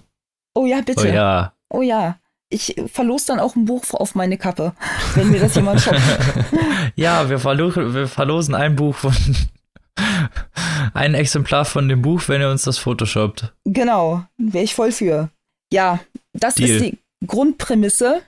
[0.55, 1.09] Oh ja, Oh bitte.
[1.09, 1.53] ja.
[1.69, 2.17] Oh ja.
[2.49, 4.73] Ich verlos dann auch ein Buch auf meine Kappe,
[5.15, 5.99] wenn mir das jemand shoppt.
[6.95, 9.13] Ja, wir, verlo wir verlosen ein Buch von.
[10.93, 13.53] ein Exemplar von dem Buch, wenn ihr uns das photoshoppt.
[13.65, 15.29] Genau, wäre ich voll für.
[15.73, 15.99] Ja,
[16.33, 16.69] das Deal.
[16.69, 18.21] ist die Grundprämisse.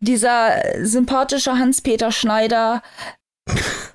[0.00, 2.82] Dieser sympathische Hans-Peter Schneider.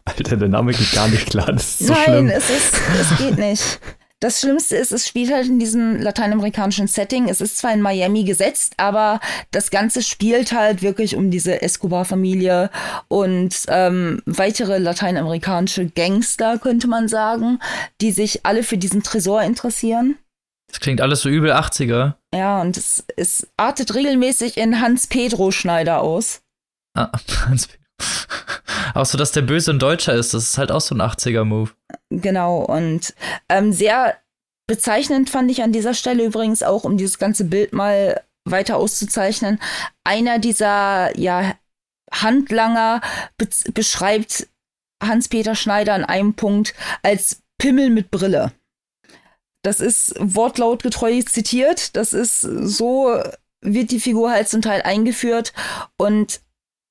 [0.06, 1.48] Alter, der Name geht gar nicht klar.
[1.54, 2.30] Das ist so Nein, schlimm.
[2.30, 3.80] es ist, es geht nicht.
[4.20, 7.30] Das Schlimmste ist, es spielt halt in diesem lateinamerikanischen Setting.
[7.30, 9.20] Es ist zwar in Miami gesetzt, aber
[9.52, 12.72] das Ganze spielt halt wirklich um diese Escobar-Familie
[13.10, 17.60] und ähm, weitere lateinamerikanische Gangster, könnte man sagen,
[18.02, 20.18] die sich alle für diesen Tresor interessieren.
[20.68, 22.16] Das klingt alles so übel 80er.
[22.34, 26.42] Ja, und es, es artet regelmäßig in Hans-Pedro Schneider aus.
[26.96, 27.12] Ah,
[27.46, 27.68] Hans
[28.94, 30.34] auch so, dass der Böse ein Deutscher ist.
[30.34, 31.72] Das ist halt auch so ein 80er-Move.
[32.10, 33.14] Genau, und
[33.50, 34.16] ähm, sehr
[34.68, 39.60] bezeichnend fand ich an dieser Stelle übrigens auch, um dieses ganze Bild mal weiter auszuzeichnen,
[40.04, 41.54] einer dieser, ja,
[42.12, 43.02] Handlanger
[43.38, 44.48] be beschreibt
[45.04, 46.74] Hans-Peter Schneider an einem Punkt
[47.04, 48.54] als Pimmel mit Brille.
[49.64, 51.96] Das ist wortlautgetreu zitiert.
[51.96, 53.22] Das ist so,
[53.62, 55.54] wird die Figur halt zum Teil eingeführt.
[55.98, 56.40] Und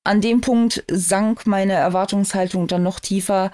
[0.07, 3.51] an dem Punkt sank meine Erwartungshaltung dann noch tiefer.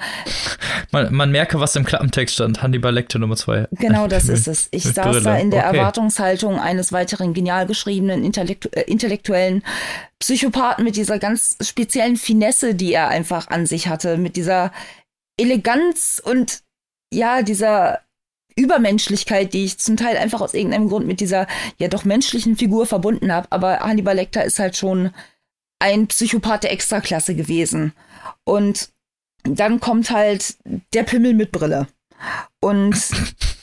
[0.91, 2.61] Man, man merke, was im Klappentext stand.
[2.61, 3.67] Hannibal Lecter Nummer 2.
[3.71, 4.67] Genau das ist es.
[4.71, 5.21] Ich saß Brille.
[5.23, 5.77] da in der Okay.
[5.77, 9.63] Erwartungshaltung eines weiteren genial geschriebenen Intellektu äh, intellektuellen
[10.19, 14.71] Psychopathen mit dieser ganz speziellen Finesse, die er einfach an sich hatte, mit dieser
[15.37, 16.61] Eleganz und
[17.11, 18.01] ja, dieser
[18.55, 21.47] Übermenschlichkeit, die ich zum Teil einfach aus irgendeinem Grund mit dieser
[21.79, 23.47] ja doch menschlichen Figur verbunden habe.
[23.49, 25.11] Aber Hannibal Lecter ist halt schon
[25.83, 27.91] ein Psychopath der Extraklasse gewesen.
[28.45, 28.89] Und
[29.43, 30.55] dann kommt halt
[30.93, 31.87] der Pimmel mit Brille.
[32.61, 32.95] Und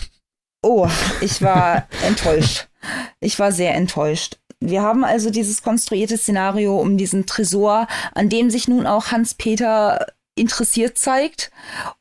[0.62, 0.86] oh,
[1.22, 2.68] ich war enttäuscht.
[3.20, 4.38] Ich war sehr enttäuscht.
[4.60, 10.06] Wir haben also dieses konstruierte Szenario um diesen Tresor, an dem sich nun auch Hans-Peter
[10.34, 11.50] interessiert zeigt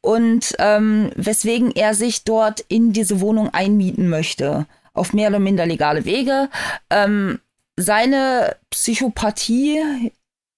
[0.02, 4.66] und ähm, weswegen er sich dort in diese Wohnung einmieten möchte.
[4.94, 6.50] Auf mehr oder minder legale Wege.
[6.90, 7.40] Ähm,
[7.80, 10.12] seine Psychopathie,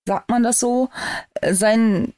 [0.07, 0.89] sagt man das so,
[1.41, 2.13] äh, sein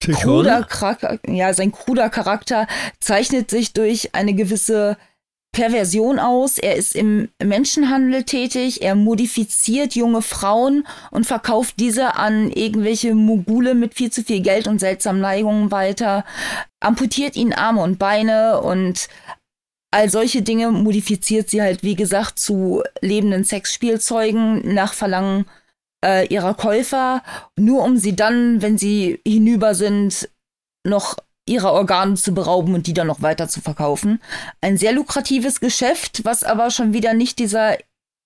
[0.00, 2.66] kruder, Charakter, ja, sein kruder Charakter
[3.00, 4.98] zeichnet sich durch eine gewisse
[5.52, 6.58] Perversion aus.
[6.58, 8.82] Er ist im Menschenhandel tätig.
[8.82, 14.66] Er modifiziert junge Frauen und verkauft diese an irgendwelche Mogule mit viel zu viel Geld
[14.66, 16.24] und seltsamen Neigungen weiter.
[16.80, 19.08] Amputiert ihnen Arme und Beine und
[19.94, 25.46] all solche Dinge modifiziert sie halt, wie gesagt, zu lebenden Sexspielzeugen nach Verlangen
[26.04, 27.22] äh, ihrer Käufer,
[27.56, 30.28] nur um sie dann, wenn sie hinüber sind,
[30.84, 31.16] noch
[31.46, 34.20] ihrer Organe zu berauben und die dann noch weiter zu verkaufen.
[34.60, 37.76] Ein sehr lukratives Geschäft, was aber schon wieder nicht dieser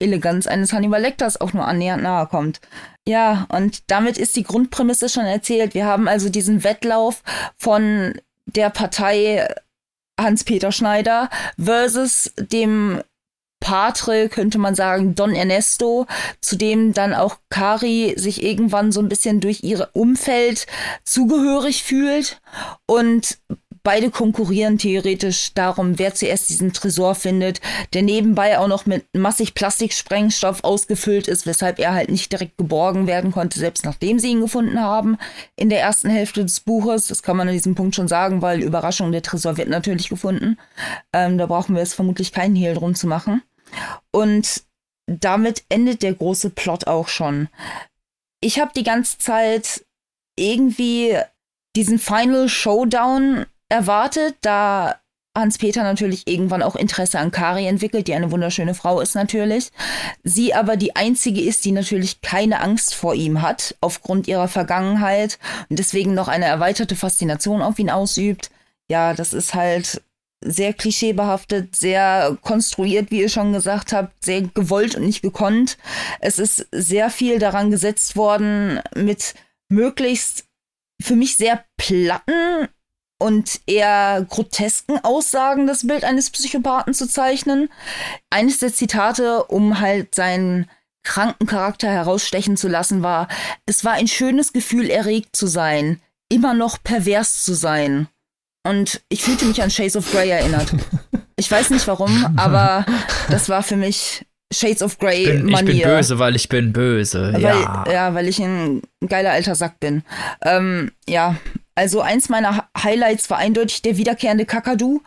[0.00, 2.62] Eleganz eines Hannibal Lecters auch nur annähernd nahe kommt.
[3.06, 5.74] Ja, und damit ist die Grundprämisse schon erzählt.
[5.74, 7.22] Wir haben also diesen Wettlauf
[7.58, 8.14] von
[8.46, 9.46] der Partei
[10.18, 13.02] Hans-Peter Schneider versus dem
[13.60, 16.06] Patre, könnte man sagen, Don Ernesto,
[16.40, 20.66] zu dem dann auch Kari sich irgendwann so ein bisschen durch ihr Umfeld
[21.04, 22.40] zugehörig fühlt.
[22.86, 23.38] Und
[23.82, 27.60] beide konkurrieren theoretisch darum, wer zuerst diesen Tresor findet,
[27.92, 33.06] der nebenbei auch noch mit massig Plastiksprengstoff ausgefüllt ist, weshalb er halt nicht direkt geborgen
[33.06, 35.18] werden konnte, selbst nachdem sie ihn gefunden haben
[35.56, 37.06] in der ersten Hälfte des Buches.
[37.06, 40.58] Das kann man an diesem Punkt schon sagen, weil Überraschung, der Tresor wird natürlich gefunden.
[41.12, 43.42] Ähm, da brauchen wir jetzt vermutlich keinen Hehl drum zu machen.
[44.10, 44.62] Und
[45.06, 47.48] damit endet der große Plot auch schon.
[48.40, 49.84] Ich habe die ganze Zeit
[50.38, 51.16] irgendwie
[51.74, 55.00] diesen Final Showdown erwartet, da
[55.36, 59.70] Hans-Peter natürlich irgendwann auch Interesse an Kari entwickelt, die eine wunderschöne Frau ist natürlich.
[60.24, 65.38] Sie aber die einzige ist, die natürlich keine Angst vor ihm hat, aufgrund ihrer Vergangenheit
[65.68, 68.50] und deswegen noch eine erweiterte Faszination auf ihn ausübt.
[68.90, 70.02] Ja, das ist halt
[70.40, 75.78] sehr klischeebehaftet, sehr konstruiert, wie ihr schon gesagt habt, sehr gewollt und nicht gekonnt.
[76.20, 79.34] Es ist sehr viel daran gesetzt worden, mit
[79.68, 80.46] möglichst
[81.00, 82.68] für mich sehr platten
[83.18, 87.68] und eher grotesken Aussagen das Bild eines Psychopathen zu zeichnen.
[88.30, 90.70] Eines der Zitate, um halt seinen
[91.02, 93.28] kranken Charakter herausstechen zu lassen, war,
[93.66, 98.08] es war ein schönes Gefühl, erregt zu sein, immer noch pervers zu sein.
[98.66, 100.72] Und ich fühlte mich an Shades of Grey erinnert.
[101.40, 102.84] Ich weiß nicht warum, aber
[103.30, 105.74] das war für mich Shades of Grey ich bin, Manier.
[105.74, 107.32] Ich bin böse, weil ich bin böse.
[107.32, 107.84] Weil, ja.
[107.88, 110.02] ja, weil ich ein geiler alter Sack bin.
[110.42, 111.36] Ähm, ja,
[111.78, 115.00] also eins meiner Highlights war eindeutig der wiederkehrende Kakadu,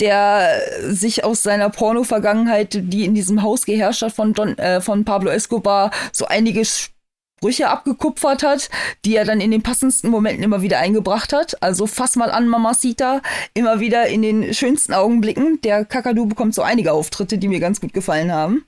[0.00, 5.04] der sich aus seiner Porno-Vergangenheit, die in diesem Haus geherrscht hat von, Don, äh, von
[5.04, 8.70] Pablo Escobar, so einige Sprüche abgekupfert hat,
[9.04, 11.62] die er dann in den passendsten Momenten immer wieder eingebracht hat.
[11.62, 13.20] Also fass mal an, Mamacita,
[13.52, 15.60] immer wieder in den schönsten Augenblicken.
[15.60, 18.64] Der Kakadu bekommt so einige Auftritte, die mir ganz gut gefallen haben.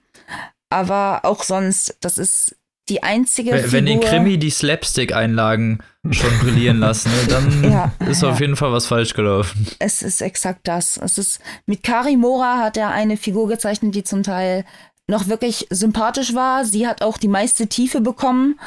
[0.69, 2.55] Aber auch sonst, das ist
[2.89, 3.72] die einzige wenn, Figur.
[3.72, 5.80] Wenn den Krimi die Slapstick-Einlagen
[6.11, 8.30] schon brillieren lassen, ne, dann ja, ist ja.
[8.30, 9.66] auf jeden Fall was falsch gelaufen.
[9.78, 10.97] Es ist exakt das.
[10.97, 14.64] Es ist mit Kari Mora hat er eine Figur gezeichnet, die zum Teil
[15.09, 16.65] noch wirklich sympathisch war.
[16.65, 18.59] Sie hat auch die meiste Tiefe bekommen,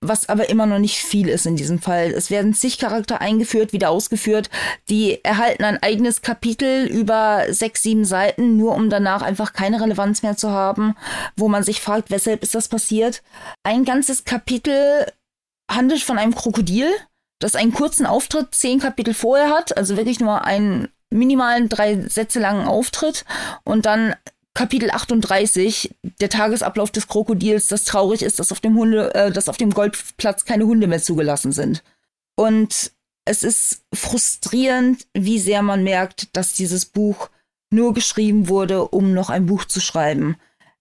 [0.00, 2.10] was aber immer noch nicht viel ist in diesem Fall.
[2.10, 4.50] Es werden zig Charakter eingeführt, wieder ausgeführt.
[4.90, 10.22] Die erhalten ein eigenes Kapitel über sechs, sieben Seiten, nur um danach einfach keine Relevanz
[10.22, 10.94] mehr zu haben,
[11.36, 13.22] wo man sich fragt, weshalb ist das passiert.
[13.62, 15.06] Ein ganzes Kapitel
[15.70, 16.90] handelt von einem Krokodil,
[17.40, 22.40] das einen kurzen Auftritt zehn Kapitel vorher hat, also wirklich nur einen minimalen drei Sätze
[22.40, 23.24] langen Auftritt
[23.64, 24.14] und dann
[24.56, 29.50] Kapitel 38, der Tagesablauf des Krokodils, das traurig ist, dass auf dem Hunde, äh, dass
[29.50, 31.84] auf dem Golfplatz keine Hunde mehr zugelassen sind.
[32.36, 32.92] Und
[33.26, 37.28] es ist frustrierend, wie sehr man merkt, dass dieses Buch
[37.70, 40.36] nur geschrieben wurde, um noch ein Buch zu schreiben.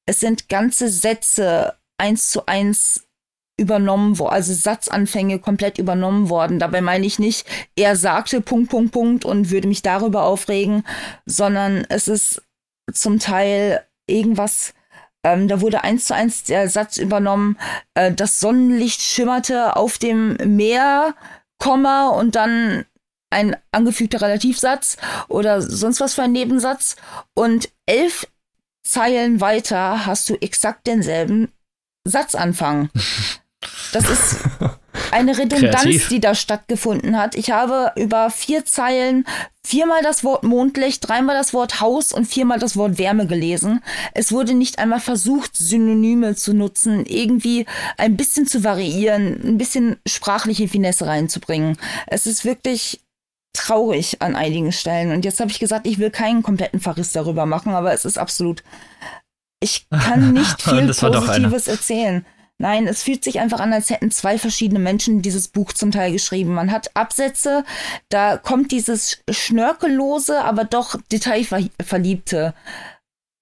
[0.05, 3.03] Es sind ganze Sätze eins zu eins
[3.59, 6.59] übernommen worden, also Satzanfänge komplett übernommen worden.
[6.59, 7.45] Dabei meine ich nicht,
[7.75, 10.85] er sagte Punkt, Punkt, Punkt und würde mich darüber aufregen,
[11.25, 12.41] sondern es ist
[12.91, 14.73] zum Teil irgendwas,
[15.23, 17.57] ähm, da wurde eins zu eins der Satz übernommen,
[17.95, 21.15] äh, das Sonnenlicht schimmerte auf dem Meer,
[21.57, 22.85] Komma und dann
[23.31, 26.95] ein angefügter Relativsatz oder sonst was für ein Nebensatz.
[27.33, 28.27] Und elf
[28.83, 31.51] Zeilen weiter hast du exakt denselben
[32.05, 32.89] Satzanfang.
[33.93, 34.39] Das ist
[35.11, 36.09] eine Redundanz, Kreativ.
[36.09, 37.35] die da stattgefunden hat.
[37.35, 39.25] Ich habe über vier Zeilen
[39.65, 43.81] viermal das Wort Mondlicht, dreimal das Wort Haus und viermal das Wort Wärme gelesen.
[44.13, 47.65] Es wurde nicht einmal versucht, Synonyme zu nutzen, irgendwie
[47.97, 51.77] ein bisschen zu variieren, ein bisschen sprachliche Finesse reinzubringen.
[52.07, 53.01] Es ist wirklich
[53.53, 55.11] traurig an einigen Stellen.
[55.11, 58.17] Und jetzt habe ich gesagt, ich will keinen kompletten Verriss darüber machen, aber es ist
[58.17, 58.63] absolut.
[59.59, 62.25] Ich kann nicht viel Positives erzählen.
[62.57, 66.13] Nein, es fühlt sich einfach an, als hätten zwei verschiedene Menschen dieses Buch zum Teil
[66.13, 66.53] geschrieben.
[66.53, 67.65] Man hat Absätze,
[68.07, 72.53] da kommt dieses schnörkellose, aber doch detailverliebte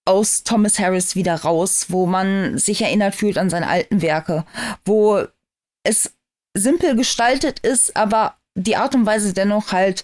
[0.06, 4.46] aus Thomas Harris wieder raus, wo man sich erinnert fühlt an seine alten Werke,
[4.84, 5.24] wo
[5.84, 6.14] es
[6.56, 10.04] simpel gestaltet ist, aber die Art und Weise dennoch halt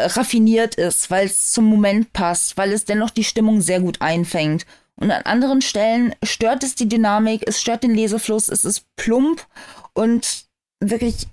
[0.00, 4.66] raffiniert ist, weil es zum Moment passt, weil es dennoch die Stimmung sehr gut einfängt
[4.98, 9.46] und an anderen Stellen stört es die Dynamik, es stört den Lesefluss, es ist plump
[9.92, 10.46] und
[10.80, 11.26] wirklich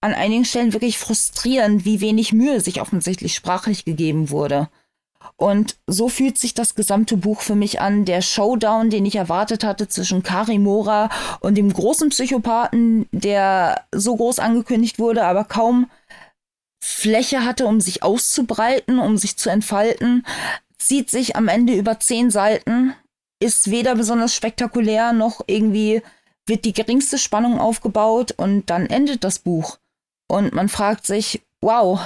[0.00, 4.70] an einigen Stellen wirklich frustrierend, wie wenig Mühe sich offensichtlich sprachlich gegeben wurde.
[5.36, 8.06] Und so fühlt sich das gesamte Buch für mich an.
[8.06, 11.10] Der Showdown, den ich erwartet hatte zwischen Kari Mora
[11.40, 15.90] und dem großen Psychopathen, der so groß angekündigt wurde, aber kaum
[16.82, 20.24] Fläche hatte, um sich auszubreiten, um sich zu entfalten,
[20.80, 22.94] zieht sich am Ende über zehn Seiten,
[23.40, 26.02] ist weder besonders spektakulär noch irgendwie
[26.46, 29.78] wird die geringste Spannung aufgebaut und dann endet das Buch.
[30.28, 32.00] Und man fragt sich, wow,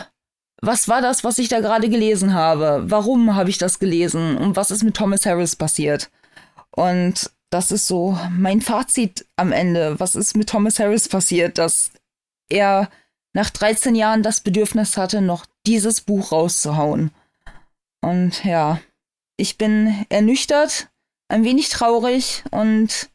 [0.61, 2.85] was war das, was ich da gerade gelesen habe?
[2.87, 4.37] Warum habe ich das gelesen?
[4.37, 6.11] Und was ist mit Thomas Harris passiert?
[6.71, 9.99] Und das ist so mein Fazit am Ende.
[10.01, 11.93] Was ist mit Thomas Harris passiert, dass
[12.49, 12.89] er
[13.33, 17.11] nach 13 Jahren das Bedürfnis hatte, noch dieses Buch rauszuhauen?
[18.05, 18.81] Und ja,
[19.37, 20.89] ich bin ernüchtert,
[21.29, 23.11] ein wenig traurig und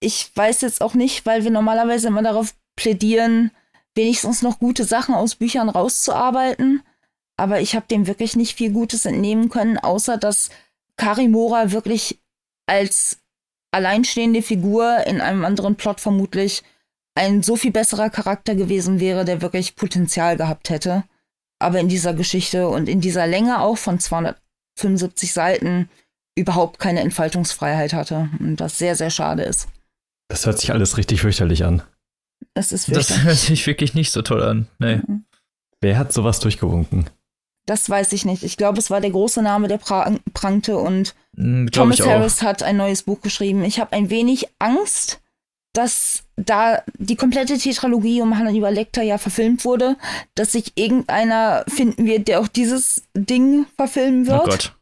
[0.00, 3.52] ich weiß jetzt auch nicht, weil wir normalerweise immer darauf plädieren,
[3.94, 6.82] wenigstens noch gute Sachen aus Büchern rauszuarbeiten
[7.36, 10.50] aber ich habe dem wirklich nicht viel Gutes entnehmen können, außer dass
[10.96, 12.20] Karimora wirklich
[12.66, 13.18] als
[13.72, 16.62] alleinstehende Figur in einem anderen Plot vermutlich
[17.14, 21.04] ein so viel besserer Charakter gewesen wäre, der wirklich Potenzial gehabt hätte.
[21.62, 25.88] Aber in dieser Geschichte und in dieser Länge auch von 275 Seiten
[26.34, 28.28] überhaupt keine Entfaltungsfreiheit hatte.
[28.38, 29.68] Und das sehr, sehr schade ist.
[30.28, 31.82] Das hört sich alles richtig fürchterlich an.
[32.54, 33.08] Das ist fürchterlich.
[33.08, 34.68] Das hört sich wirklich nicht so toll an.
[34.78, 34.96] Nee.
[34.96, 35.24] Mhm.
[35.80, 37.10] Wer hat sowas durchgewunken?
[37.66, 38.42] Das weiß ich nicht.
[38.42, 42.62] Ich glaube, es war der große Name, der pra prangte und mm, Thomas Harris hat
[42.62, 43.62] ein neues Buch geschrieben.
[43.64, 45.20] Ich habe ein wenig Angst,
[45.72, 49.96] dass da die komplette Tetralogie um Hannibal Lecter ja verfilmt wurde,
[50.34, 54.40] dass sich irgendeiner finden wird, der auch dieses Ding verfilmen wird.
[54.42, 54.76] Oh Gott.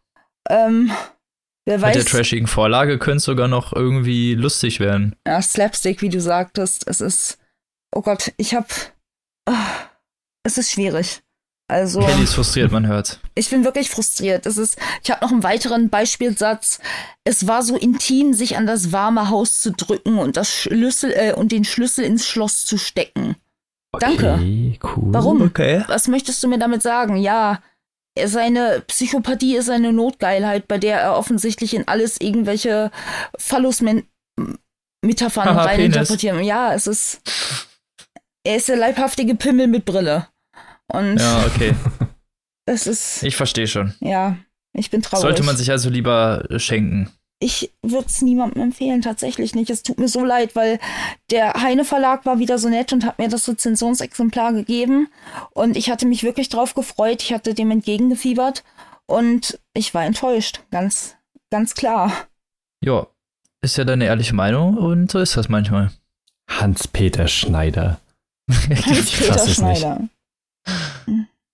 [0.49, 0.91] Ähm,
[1.65, 1.97] wer weiß.
[1.97, 5.15] Mit der trashigen Vorlage könnte es sogar noch irgendwie lustig werden.
[5.27, 6.89] Ja, Slapstick, wie du sagtest.
[6.89, 7.39] Es ist.
[7.95, 8.69] Oh Gott, ich hab.
[9.49, 9.53] Oh,
[10.45, 11.23] es ist schwierig.
[11.71, 13.21] Also, Kelly ist frustriert, man hört.
[13.37, 14.45] Ich bin wirklich frustriert.
[14.45, 16.81] Es ist, ich habe noch einen weiteren Beispielsatz.
[17.23, 21.33] Es war so intim, sich an das warme Haus zu drücken und das Schlüssel äh,
[21.33, 23.37] und den Schlüssel ins Schloss zu stecken.
[23.93, 24.41] Okay, Danke.
[24.83, 25.15] Cool.
[25.15, 25.43] Warum?
[25.43, 25.85] Okay.
[25.87, 27.17] Was möchtest du mir damit sagen?
[27.17, 27.63] Ja,
[28.21, 32.91] seine Psychopathie ist eine Notgeilheit, bei der er offensichtlich in alles irgendwelche
[33.39, 34.49] Phallus-Metaphern
[35.57, 36.43] reininterpretiert.
[36.43, 37.21] Ja, es ist.
[38.43, 40.27] Er ist der leibhaftige Pimmel mit Brille.
[40.93, 41.75] Und ja, okay.
[42.67, 43.25] Das ist.
[43.25, 43.95] Ich verstehe schon.
[44.01, 44.37] Ja,
[44.73, 45.23] ich bin traurig.
[45.23, 47.11] Sollte man sich also lieber schenken.
[47.43, 49.71] Ich würde es niemandem empfehlen, tatsächlich nicht.
[49.71, 50.79] Es tut mir so leid, weil
[51.31, 55.09] der Heine Verlag war wieder so nett und hat mir das Rezensionsexemplar gegeben.
[55.53, 57.23] Und ich hatte mich wirklich drauf gefreut.
[57.23, 58.63] Ich hatte dem entgegengefiebert.
[59.07, 60.61] Und ich war enttäuscht.
[60.71, 61.17] Ganz,
[61.51, 62.13] ganz klar.
[62.85, 63.07] Ja,
[63.63, 65.91] ist ja deine ehrliche Meinung und so ist das manchmal.
[66.49, 68.01] Hans-Peter Schneider.
[68.51, 69.99] Hans-Peter Schneider.
[69.99, 70.11] Nicht.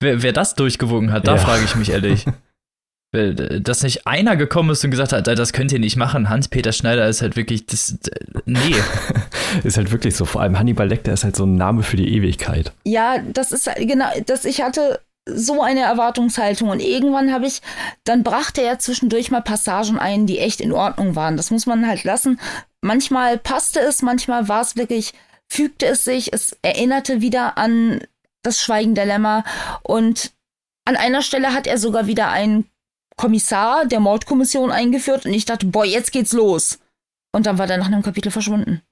[0.01, 1.41] Wer, wer das durchgewogen hat, da ja.
[1.41, 2.27] frage ich mich ehrlich.
[3.13, 6.29] Dass nicht einer gekommen ist und gesagt hat, das könnt ihr nicht machen.
[6.29, 7.97] Hans-Peter Schneider ist halt wirklich, das,
[8.45, 8.75] nee.
[9.65, 10.27] ist halt wirklich so.
[10.27, 12.73] Vor allem Hannibal Lecter ist halt so ein Name für die Ewigkeit.
[12.85, 17.61] Ja, das ist genau, dass ich hatte so eine Erwartungshaltung und irgendwann habe ich,
[18.05, 21.37] dann brachte er zwischendurch mal Passagen ein, die echt in Ordnung waren.
[21.37, 22.39] Das muss man halt lassen.
[22.81, 25.15] Manchmal passte es, manchmal war es wirklich,
[25.49, 28.01] fügte es sich, es erinnerte wieder an
[28.47, 29.45] das Schweigen der Lämmer.
[29.83, 30.33] Und
[30.85, 32.67] an einer Stelle hat er sogar wieder einen
[33.17, 36.79] Kommissar der Mordkommission eingeführt und ich dachte, boah, jetzt geht's los.
[37.33, 38.83] Und dann war der nach einem Kapitel verschwunden.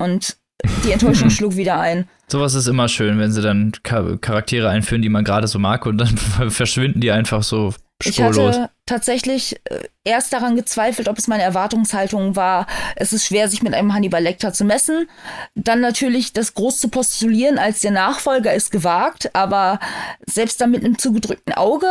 [0.00, 0.36] Und
[0.84, 2.08] die Enttäuschung schlug wieder ein.
[2.26, 5.98] Sowas ist immer schön, wenn sie dann Charaktere einführen, die man gerade so mag und
[5.98, 6.16] dann
[6.50, 8.54] verschwinden die einfach so spurlos.
[8.54, 13.48] Ich hatte tatsächlich äh, erst daran gezweifelt, ob es meine Erwartungshaltung war, es ist schwer,
[13.48, 15.08] sich mit einem Hannibal Lecter zu messen.
[15.54, 19.80] Dann natürlich das groß zu postulieren als der Nachfolger ist gewagt, aber
[20.26, 21.88] selbst dann mit einem zugedrückten Auge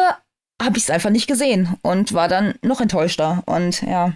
[0.62, 3.44] habe ich es einfach nicht gesehen und war dann noch enttäuschter.
[3.46, 4.14] Und ja,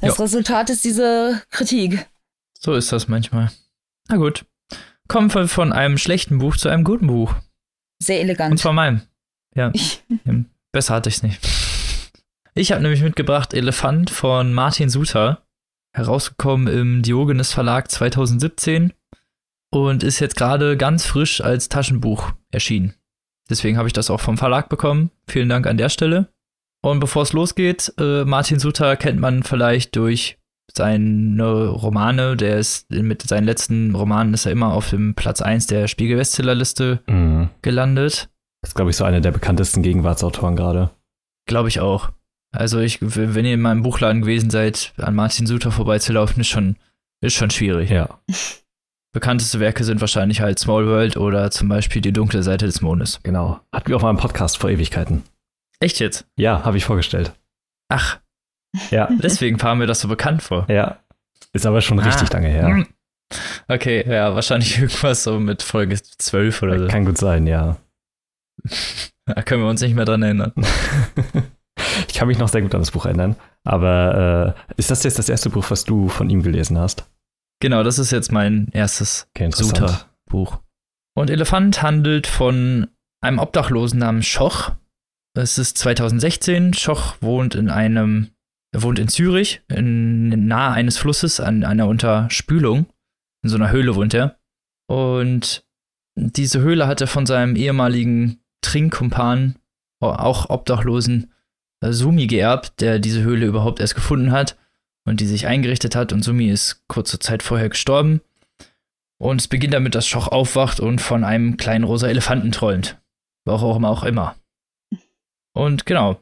[0.00, 0.22] das jo.
[0.22, 2.06] Resultat ist diese Kritik.
[2.58, 3.50] So ist das manchmal.
[4.08, 4.44] Na gut.
[5.08, 7.34] Kommen wir von einem schlechten Buch zu einem guten Buch.
[7.98, 8.52] Sehr elegant.
[8.52, 9.02] Und zwar meinem.
[9.54, 9.72] Ja.
[10.72, 11.40] Besser hatte ich es nicht.
[12.54, 15.42] Ich habe nämlich mitgebracht Elefant von Martin Suter,
[15.92, 18.92] herausgekommen im Diogenes Verlag 2017
[19.72, 22.94] und ist jetzt gerade ganz frisch als Taschenbuch erschienen.
[23.48, 25.10] Deswegen habe ich das auch vom Verlag bekommen.
[25.26, 26.28] Vielen Dank an der Stelle.
[26.82, 30.38] Und bevor es losgeht, äh, Martin Suter kennt man vielleicht durch
[30.72, 32.36] seine Romane.
[32.36, 37.00] Der ist mit seinen letzten Romanen ist er immer auf dem Platz 1 der Spiegel-Bestsellerliste
[37.06, 37.50] mhm.
[37.62, 38.30] gelandet.
[38.62, 40.90] Das ist, glaube ich, so einer der bekanntesten Gegenwartsautoren gerade.
[41.46, 42.10] Glaube ich auch.
[42.52, 46.76] Also ich, wenn ihr in meinem Buchladen gewesen seid, an Martin Suter vorbeizulaufen, ist schon,
[47.22, 47.90] ist schon schwierig.
[47.90, 48.20] Ja.
[49.12, 53.20] bekannteste Werke sind wahrscheinlich halt Small World oder zum Beispiel Die dunkle Seite des Mondes.
[53.22, 53.60] Genau.
[53.72, 55.22] Hatten wir auch mal einen Podcast vor Ewigkeiten.
[55.80, 56.26] Echt jetzt?
[56.36, 57.32] Ja, habe ich vorgestellt.
[57.88, 58.18] Ach,
[58.90, 60.66] Ja, deswegen kam mir das so bekannt vor.
[60.68, 60.98] ja.
[61.52, 62.34] Ist aber schon richtig Ah.
[62.34, 62.86] lange her.
[63.66, 66.86] Okay, ja, wahrscheinlich irgendwas so mit Folge 12 oder so.
[66.86, 67.76] Kann gut sein, ja.
[69.26, 70.52] Da können wir uns nicht mehr dran erinnern.
[72.08, 73.36] ich kann mich noch sehr gut an das Buch erinnern.
[73.64, 77.08] Aber äh, ist das jetzt das erste Buch, was du von ihm gelesen hast?
[77.60, 79.50] Genau, das ist jetzt mein erstes Okay.
[79.52, 80.58] Suter-Buch.
[81.16, 82.88] Und Elefant handelt von
[83.22, 84.72] einem Obdachlosen namens Schoch.
[85.36, 86.74] Es ist 2016.
[86.74, 88.30] Schoch wohnt in einem,
[88.74, 92.86] er wohnt in Zürich, in, nahe eines Flusses, an einer Unterspülung.
[93.44, 94.38] In so einer Höhle wohnt er.
[94.88, 95.64] Und
[96.16, 99.56] diese Höhle hat er von seinem ehemaligen Trinkkumpan,
[100.00, 101.32] auch Obdachlosen,
[101.80, 104.56] äh, Sumi geerbt, der diese Höhle überhaupt erst gefunden hat
[105.04, 106.12] und die sich eingerichtet hat.
[106.12, 108.20] Und Sumi ist kurze Zeit vorher gestorben.
[109.18, 112.98] Und es beginnt damit, dass Schoch aufwacht und von einem kleinen rosa Elefanten träumt.
[113.44, 114.36] Warum auch immer.
[115.52, 116.20] Und genau,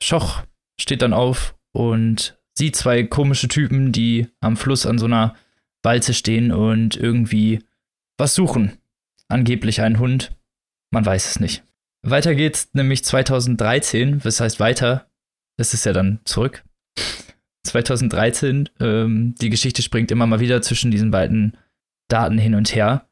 [0.00, 0.42] Schoch
[0.80, 5.34] steht dann auf und sieht zwei komische Typen, die am Fluss an so einer
[5.82, 7.62] Walze stehen und irgendwie
[8.18, 8.78] was suchen.
[9.28, 10.36] Angeblich einen Hund.
[10.90, 11.62] Man weiß es nicht.
[12.10, 14.24] Weiter geht's nämlich 2013.
[14.24, 15.06] Was heißt weiter?
[15.56, 16.64] Das ist ja dann zurück.
[17.64, 21.56] 2013, ähm, die Geschichte springt immer mal wieder zwischen diesen beiden
[22.08, 23.08] Daten hin und her.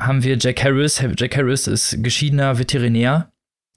[0.00, 1.02] Haben wir Jack Harris.
[1.18, 3.32] Jack Harris ist geschiedener Veterinär,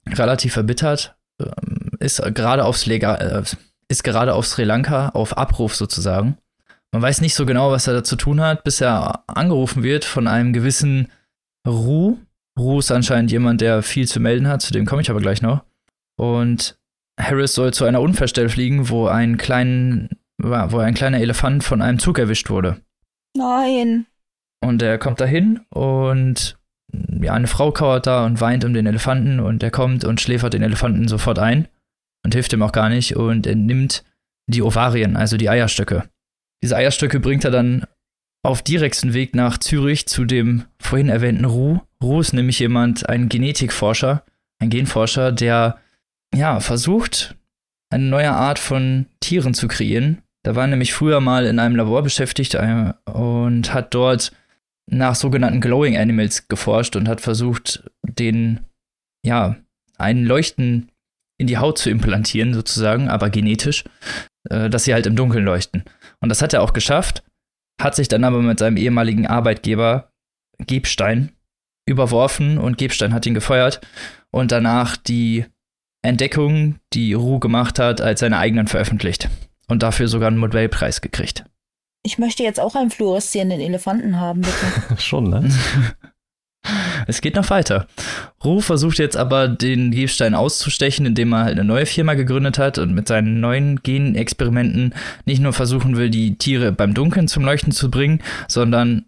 [0.08, 3.42] relativ verbittert, ähm, ist gerade aufs Lega äh,
[3.88, 6.38] ist gerade auf Sri Lanka auf Abruf sozusagen.
[6.92, 10.04] Man weiß nicht so genau, was er da zu tun hat, bis er angerufen wird
[10.04, 11.08] von einem gewissen
[11.66, 12.18] Ru.
[12.58, 15.42] Ru ist anscheinend jemand, der viel zu melden hat, zu dem komme ich aber gleich
[15.42, 15.64] noch.
[16.16, 16.78] Und
[17.18, 21.98] Harris soll zu einer Unfallstelle fliegen, wo ein, kleinen, wo ein kleiner Elefant von einem
[21.98, 22.80] Zug erwischt wurde.
[23.36, 24.06] Nein.
[24.62, 26.58] Und er kommt dahin und
[27.20, 30.52] ja, eine Frau kauert da und weint um den Elefanten und er kommt und schläfert
[30.52, 31.68] den Elefanten sofort ein
[32.24, 34.04] und hilft ihm auch gar nicht und entnimmt
[34.46, 36.08] die Ovarien, also die Eierstöcke.
[36.62, 37.86] Diese Eierstöcke bringt er dann
[38.44, 41.80] auf direkten Weg nach Zürich zu dem vorhin erwähnten Ru.
[42.02, 44.24] Ru ist nämlich jemand, ein Genetikforscher,
[44.58, 45.78] ein Genforscher, der
[46.34, 47.36] ja versucht,
[47.90, 50.22] eine neue Art von Tieren zu kreieren.
[50.44, 54.32] Da war nämlich früher mal in einem Labor beschäftigt äh, und hat dort
[54.90, 58.60] nach sogenannten Glowing Animals geforscht und hat versucht, den,
[59.24, 59.56] ja,
[59.98, 60.90] einen Leuchten
[61.38, 63.84] in die Haut zu implantieren, sozusagen, aber genetisch,
[64.50, 65.84] äh, dass sie halt im Dunkeln leuchten.
[66.20, 67.22] Und das hat er auch geschafft,
[67.80, 70.10] hat sich dann aber mit seinem ehemaligen Arbeitgeber
[70.66, 71.32] Gebstein
[71.86, 73.80] überworfen und Gebstein hat ihn gefeuert
[74.30, 75.46] und danach die
[76.02, 79.28] Entdeckung, die Ru gemacht hat, als seine eigenen veröffentlicht
[79.68, 81.44] und dafür sogar einen Nobelpreis gekriegt.
[82.04, 84.96] Ich möchte jetzt auch einen fluoreszierenden Elefanten haben, bitte.
[85.00, 85.48] Schon, ne?
[87.08, 87.88] Es geht noch weiter.
[88.44, 92.78] Ru versucht jetzt aber, den Gebstein auszustechen, indem er halt eine neue Firma gegründet hat
[92.78, 97.72] und mit seinen neuen Genexperimenten nicht nur versuchen will, die Tiere beim Dunkeln zum Leuchten
[97.72, 99.06] zu bringen, sondern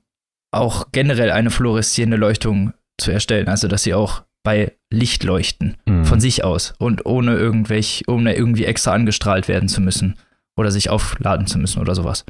[0.57, 3.49] auch generell eine fluoreszierende Leuchtung zu erstellen.
[3.49, 6.05] Also, dass sie auch bei Licht leuchten, Mhm.
[6.05, 10.17] von sich aus und ohne irgendwelch, ohne irgendwie extra angestrahlt werden zu müssen
[10.57, 12.25] oder sich aufladen zu müssen oder sowas.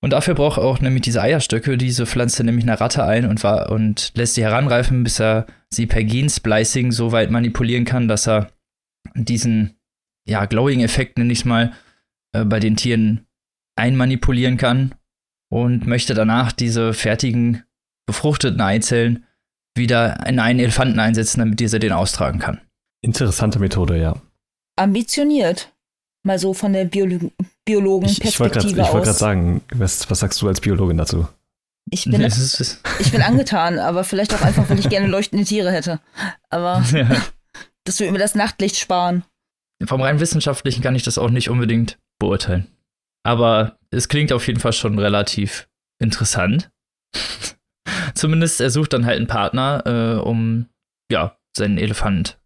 [0.00, 3.26] Und dafür braucht er auch nämlich diese Eierstöcke, diese pflanzt er nämlich einer Ratte ein
[3.26, 8.06] und, war, und lässt sie heranreifen, bis er sie per Gensplicing so weit manipulieren kann,
[8.06, 8.52] dass er
[9.16, 9.74] diesen,
[10.28, 11.72] ja, Glowing-Effekt, nenne ich es mal,
[12.32, 13.26] äh, bei den Tieren
[13.76, 14.94] einmanipulieren kann
[15.50, 17.64] und möchte danach diese fertigen,
[18.06, 19.24] befruchteten Eizellen
[19.76, 22.60] wieder in einen Elefanten einsetzen, damit dieser den austragen kann.
[23.00, 24.20] Interessante Methode, ja.
[24.76, 25.72] Ambitioniert.
[26.24, 30.42] Mal so von der Biolo Ich, ich wollte Biologenperspektive gerade wollt sagen, was, was sagst
[30.42, 31.28] du als Biologin dazu?
[31.90, 35.06] Ich bin, Es ist, es, ich bin angetan, aber vielleicht auch einfach, weil ich gerne
[35.06, 36.00] leuchtende Tiere hätte.
[36.50, 37.08] Aber ja.
[37.84, 39.24] das würde mir das Nachtlicht sparen.
[39.86, 42.66] Vom rein wissenschaftlichen kann ich das auch nicht unbedingt beurteilen.
[43.22, 45.68] Aber es klingt auf jeden Fall schon relativ
[46.00, 46.70] interessant.
[48.14, 50.66] Zumindest er sucht dann halt einen Partner, äh, um
[51.10, 52.38] ja, seinen Elefant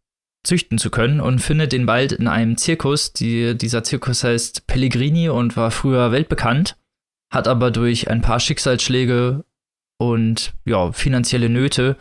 [0.44, 3.12] züchten zu können und findet den bald in einem Zirkus.
[3.12, 6.76] Die, dieser Zirkus heißt Pellegrini und war früher weltbekannt,
[7.32, 9.44] hat aber durch ein paar Schicksalsschläge
[9.98, 11.96] und ja, finanzielle Nöte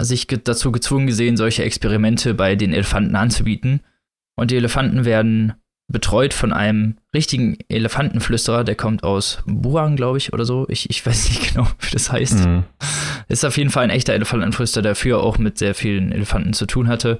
[0.00, 3.80] sich dazu gezwungen gesehen, solche Experimente bei den Elefanten anzubieten.
[4.36, 5.54] Und die Elefanten werden
[5.88, 10.66] betreut von einem richtigen Elefantenflüsterer, der kommt aus Buang, glaube ich, oder so.
[10.68, 12.46] Ich, ich weiß nicht genau, wie das heißt.
[12.46, 12.64] Mhm.
[13.28, 16.66] Ist auf jeden Fall ein echter Elefantenflüsterer, der früher auch mit sehr vielen Elefanten zu
[16.66, 17.18] tun hatte.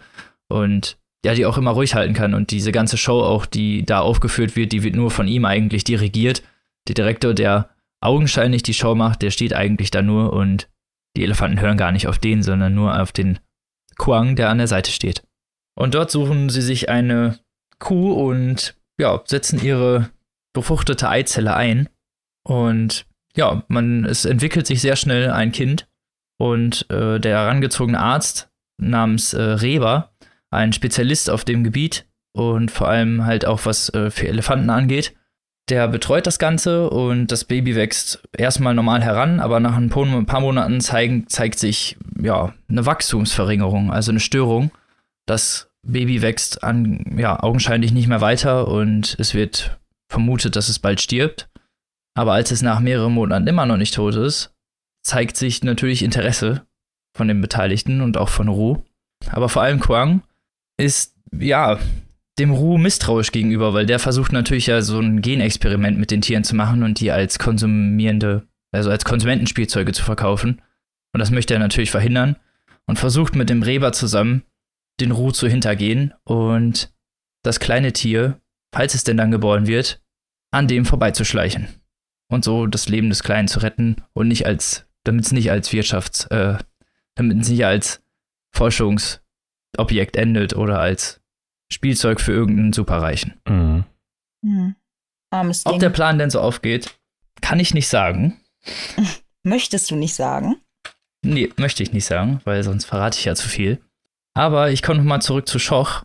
[0.48, 2.34] Und ja, die auch immer ruhig halten kann.
[2.34, 5.84] Und diese ganze Show auch, die da aufgeführt wird, die wird nur von ihm eigentlich
[5.84, 6.42] dirigiert.
[6.86, 10.68] Der Direktor, der augenscheinlich die Show macht, der steht eigentlich da nur und
[11.16, 13.40] Die Elefanten hören gar nicht auf den, sondern nur auf den
[13.96, 15.24] Kuang, der an der Seite steht.
[15.74, 17.40] Und dort suchen sie sich eine
[17.78, 20.10] Kuh und ja, setzen ihre
[20.52, 21.88] befruchtete Eizelle ein.
[22.44, 23.06] Und
[23.36, 25.88] ja, man, es entwickelt sich sehr schnell ein Kind.
[26.38, 28.50] Und äh, der herangezogene Arzt
[28.80, 30.12] namens äh, Reber,
[30.50, 35.14] ein Spezialist auf dem Gebiet und vor allem halt auch was äh, für Elefanten angeht,
[35.68, 40.40] der betreut das Ganze und das Baby wächst erstmal normal heran, aber nach ein paar
[40.40, 44.70] Monaten zeigen, zeigt sich ja eine Wachstumsverringerung, also eine Störung.
[45.26, 49.78] Das Baby wächst an, ja, augenscheinlich nicht mehr weiter und es wird
[50.08, 51.48] vermutet, dass es bald stirbt.
[52.14, 54.54] Aber als es nach mehreren Monaten immer noch nicht tot ist,
[55.02, 56.66] zeigt sich natürlich Interesse
[57.16, 58.82] von den Beteiligten und auch von Ru.
[59.30, 60.22] Aber vor allem Quang
[60.76, 61.78] ist, ja,
[62.38, 66.44] dem Ru misstrauisch gegenüber, weil der versucht natürlich ja so ein Genexperiment mit den Tieren
[66.44, 70.62] zu machen und die als konsumierende, also als Konsumentenspielzeuge zu verkaufen.
[71.12, 72.36] Und das möchte er natürlich verhindern
[72.86, 74.42] und versucht mit dem Reber zusammen
[75.00, 76.92] den Ru zu hintergehen und
[77.42, 78.40] das kleine Tier,
[78.74, 80.02] falls es denn dann geboren wird,
[80.50, 81.68] an dem vorbeizuschleichen.
[82.30, 85.70] Und so das Leben des Kleinen zu retten und nicht als, damit es nicht als
[85.72, 86.58] Wirtschafts-, äh,
[87.14, 88.02] damit es nicht als
[88.54, 91.20] Forschungsobjekt endet oder als
[91.72, 93.40] Spielzeug für irgendeinen Superreichen.
[93.48, 93.84] Mhm.
[94.44, 94.76] Hm.
[95.30, 96.98] Armes Ob der Plan denn so aufgeht,
[97.40, 98.40] kann ich nicht sagen.
[99.42, 100.56] Möchtest du nicht sagen?
[101.24, 103.80] Nee, möchte ich nicht sagen, weil sonst verrate ich ja zu viel.
[104.38, 106.04] Aber ich komme nochmal zurück zu Schoch.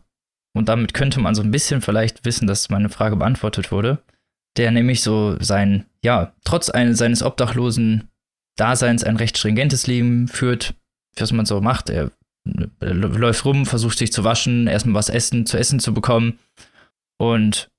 [0.56, 4.00] Und damit könnte man so ein bisschen vielleicht wissen, dass meine Frage beantwortet wurde.
[4.58, 8.10] Der nämlich so sein, ja, trotz eines, seines obdachlosen
[8.56, 10.74] Daseins ein recht stringentes Leben führt,
[11.16, 11.92] was man so macht.
[11.92, 12.10] Er
[12.82, 16.40] läuft rum, versucht sich zu waschen, erstmal was essen, zu essen zu bekommen
[17.20, 17.70] und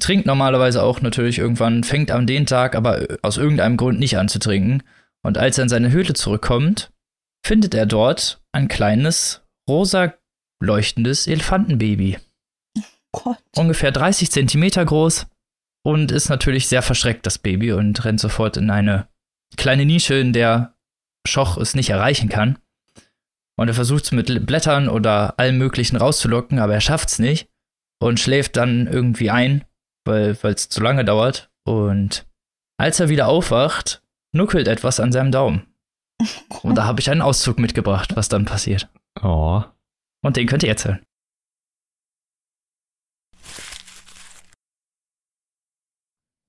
[0.00, 4.28] trinkt normalerweise auch natürlich irgendwann, fängt an den Tag aber aus irgendeinem Grund nicht an
[4.28, 4.82] zu trinken.
[5.22, 6.90] Und als er in seine Höhle zurückkommt,
[7.42, 10.14] findet er dort ein kleines, rosa
[10.62, 12.18] leuchtendes Elefantenbaby.
[13.12, 13.38] Gott.
[13.56, 15.26] Ungefähr 30 Zentimeter groß
[15.84, 19.08] und ist natürlich sehr verschreckt, das Baby, und rennt sofort in eine
[19.56, 20.74] kleine Nische, in der
[21.26, 22.58] Schoch es nicht erreichen kann.
[23.56, 27.48] Und er versucht es mit Blättern oder allem Möglichen rauszulocken, aber er schafft es nicht
[28.00, 29.64] und schläft dann irgendwie ein,
[30.04, 31.50] weil es zu lange dauert.
[31.64, 32.26] Und
[32.78, 34.02] als er wieder aufwacht,
[34.32, 35.66] nuckelt etwas an seinem Daumen.
[36.62, 38.88] Und da habe ich einen Auszug mitgebracht, was dann passiert.
[39.22, 39.62] Oh.
[40.22, 41.04] Und den könnt ihr erzählen.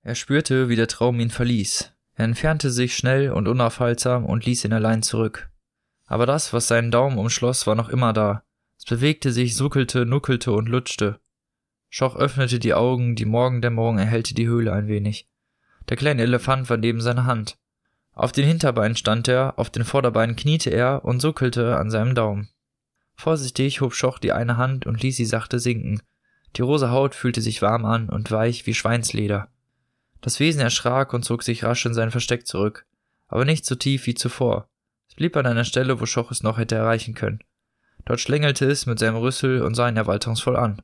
[0.02, 1.94] Er spürte, wie der Traum ihn verließ.
[2.14, 5.50] Er entfernte sich schnell und unaufhaltsam und ließ ihn allein zurück.
[6.06, 8.44] Aber das, was seinen Daumen umschloss, war noch immer da.
[8.78, 11.20] Es bewegte sich, suckelte, nuckelte und lutschte.
[11.90, 15.28] Schoch öffnete die Augen, die Morgendämmerung erhellte die Höhle ein wenig.
[15.90, 17.58] Der kleine Elefant war neben seiner Hand.
[18.14, 22.50] Auf den Hinterbeinen stand er, auf den Vorderbeinen kniete er und suckelte an seinem Daumen.
[23.16, 26.02] Vorsichtig hob Schoch die eine Hand und ließ sie sachte sinken.
[26.56, 29.50] Die rosa Haut fühlte sich warm an und weich wie Schweinsleder.
[30.22, 32.86] Das Wesen erschrak und zog sich rasch in sein Versteck zurück,
[33.28, 34.70] aber nicht so tief wie zuvor.
[35.08, 37.40] Es blieb an einer Stelle, wo Schoch es noch hätte erreichen können.
[38.06, 40.82] Dort schlängelte es mit seinem Rüssel und sah ihn erwartungsvoll an.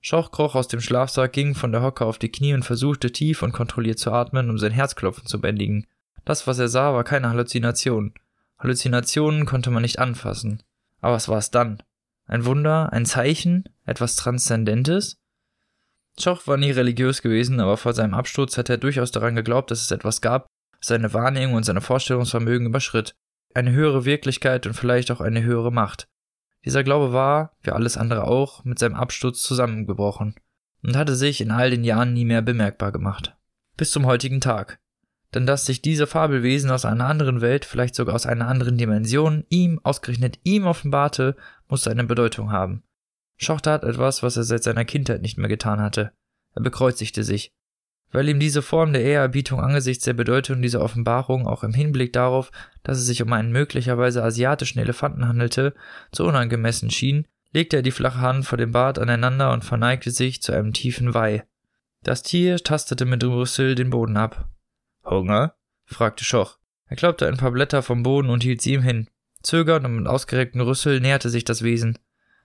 [0.00, 3.42] Schoch kroch aus dem Schlafsack, ging von der Hocke auf die Knie und versuchte tief
[3.42, 5.86] und kontrolliert zu atmen, um sein Herzklopfen zu bändigen.
[6.24, 8.14] Das, was er sah, war keine Halluzination.
[8.58, 10.62] Halluzinationen konnte man nicht anfassen.
[11.00, 11.82] Aber was war es dann?
[12.26, 15.18] Ein Wunder, ein Zeichen, etwas Transzendentes?
[16.18, 19.82] Schoch war nie religiös gewesen, aber vor seinem Absturz hatte er durchaus daran geglaubt, dass
[19.82, 20.46] es etwas gab,
[20.78, 23.14] das seine Wahrnehmung und seine Vorstellungsvermögen überschritt
[23.54, 26.08] eine höhere Wirklichkeit und vielleicht auch eine höhere Macht.
[26.64, 30.34] Dieser Glaube war, wie alles andere auch, mit seinem Absturz zusammengebrochen
[30.82, 33.36] und hatte sich in all den Jahren nie mehr bemerkbar gemacht.
[33.76, 34.78] Bis zum heutigen Tag.
[35.34, 39.44] Denn dass sich diese Fabelwesen aus einer anderen Welt, vielleicht sogar aus einer anderen Dimension,
[39.48, 41.36] ihm, ausgerechnet ihm offenbarte,
[41.68, 42.82] musste eine Bedeutung haben.
[43.36, 46.12] Schoch tat etwas, was er seit seiner Kindheit nicht mehr getan hatte.
[46.54, 47.52] Er bekreuzigte sich,
[48.12, 52.50] weil ihm diese Form der Ehrerbietung angesichts der Bedeutung dieser Offenbarung auch im Hinblick darauf,
[52.82, 55.74] dass es sich um einen möglicherweise asiatischen Elefanten handelte,
[56.12, 60.42] zu unangemessen schien, legte er die flache Hand vor dem Bart aneinander und verneigte sich
[60.42, 61.44] zu einem tiefen Weih.
[62.02, 64.48] Das Tier tastete mit Rüssel den Boden ab.
[65.04, 65.54] Hunger?
[65.84, 66.58] fragte Schoch.
[66.86, 69.08] Er klaubte ein paar Blätter vom Boden und hielt sie ihm hin.
[69.42, 71.98] Zögernd und mit ausgerecktem Rüssel näherte sich das Wesen.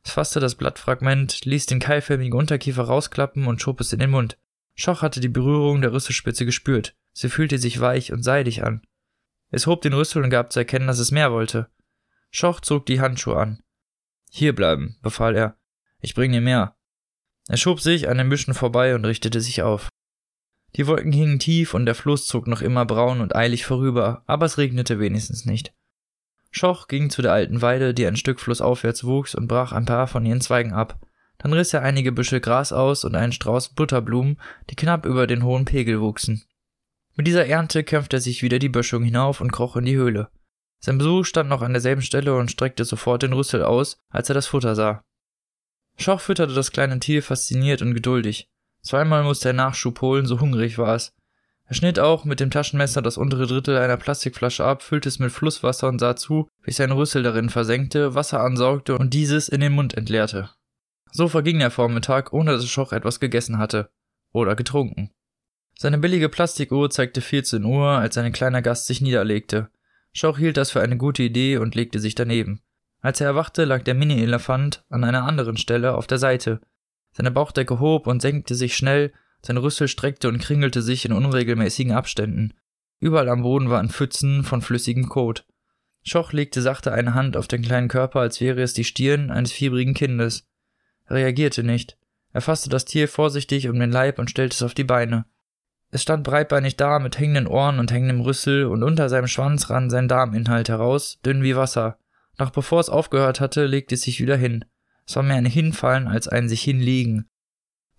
[0.03, 4.37] Es fasste das Blattfragment, ließ den keilförmigen Unterkiefer rausklappen und schob es in den Mund.
[4.75, 6.95] Schoch hatte die Berührung der Rüsselspitze gespürt.
[7.13, 8.85] Sie fühlte sich weich und seidig an.
[9.49, 11.69] Es hob den Rüssel und gab zu erkennen, dass es mehr wollte.
[12.29, 13.63] Schoch zog die Handschuhe an.
[14.29, 15.57] Hier bleiben, befahl er.
[16.01, 16.75] Ich bring dir mehr.
[17.47, 19.89] Er schob sich an den Büschen vorbei und richtete sich auf.
[20.75, 24.45] Die Wolken hingen tief und der Fluss zog noch immer braun und eilig vorüber, aber
[24.45, 25.73] es regnete wenigstens nicht.
[26.51, 30.07] Schoch ging zu der alten Weide, die ein Stück flussaufwärts wuchs, und brach ein paar
[30.07, 30.99] von ihren Zweigen ab.
[31.37, 35.43] Dann riss er einige Büschel Gras aus und einen Strauß Butterblumen, die knapp über den
[35.43, 36.43] hohen Pegel wuchsen.
[37.15, 40.29] Mit dieser Ernte kämpfte er sich wieder die Böschung hinauf und kroch in die Höhle.
[40.79, 44.35] Sein Besuch stand noch an derselben Stelle und streckte sofort den Rüssel aus, als er
[44.35, 45.03] das Futter sah.
[45.97, 48.49] Schoch fütterte das kleine Tier fasziniert und geduldig.
[48.85, 51.11] Zweimal musste er Nachschub holen, so hungrig war es.
[51.67, 55.31] Er schnitt auch mit dem Taschenmesser das untere Drittel einer Plastikflasche ab, füllte es mit
[55.31, 59.73] Flusswasser und sah zu, wie sein Rüssel darin versenkte, Wasser ansaugte und dieses in den
[59.73, 60.51] Mund entleerte.
[61.11, 63.89] So verging der Vormittag, ohne dass Schoch etwas gegessen hatte.
[64.31, 65.09] Oder getrunken.
[65.75, 69.69] Seine billige Plastikuhr zeigte 14 Uhr, als sein kleiner Gast sich niederlegte.
[70.13, 72.61] Schoch hielt das für eine gute Idee und legte sich daneben.
[73.01, 76.61] Als er erwachte, lag der Mini-Elefant an einer anderen Stelle auf der Seite.
[77.15, 81.93] Seine Bauchdecke hob und senkte sich schnell, sein Rüssel streckte und kringelte sich in unregelmäßigen
[81.93, 82.53] Abständen.
[82.99, 85.45] Überall am Boden waren Pfützen von flüssigem Kot.
[86.03, 89.51] Schoch legte sachte eine Hand auf den kleinen Körper, als wäre es die Stirn eines
[89.51, 90.47] fiebrigen Kindes.
[91.05, 91.97] Er reagierte nicht.
[92.33, 95.25] Er fasste das Tier vorsichtig um den Leib und stellte es auf die Beine.
[95.91, 99.89] Es stand breitbeinig da, mit hängenden Ohren und hängendem Rüssel, und unter seinem Schwanz rann
[99.89, 101.97] sein Darminhalt heraus, dünn wie Wasser.
[102.37, 104.65] Noch bevor es aufgehört hatte, legte es sich wieder hin.
[105.07, 107.29] Es war mehr ein Hinfallen als ein sich hinlegen.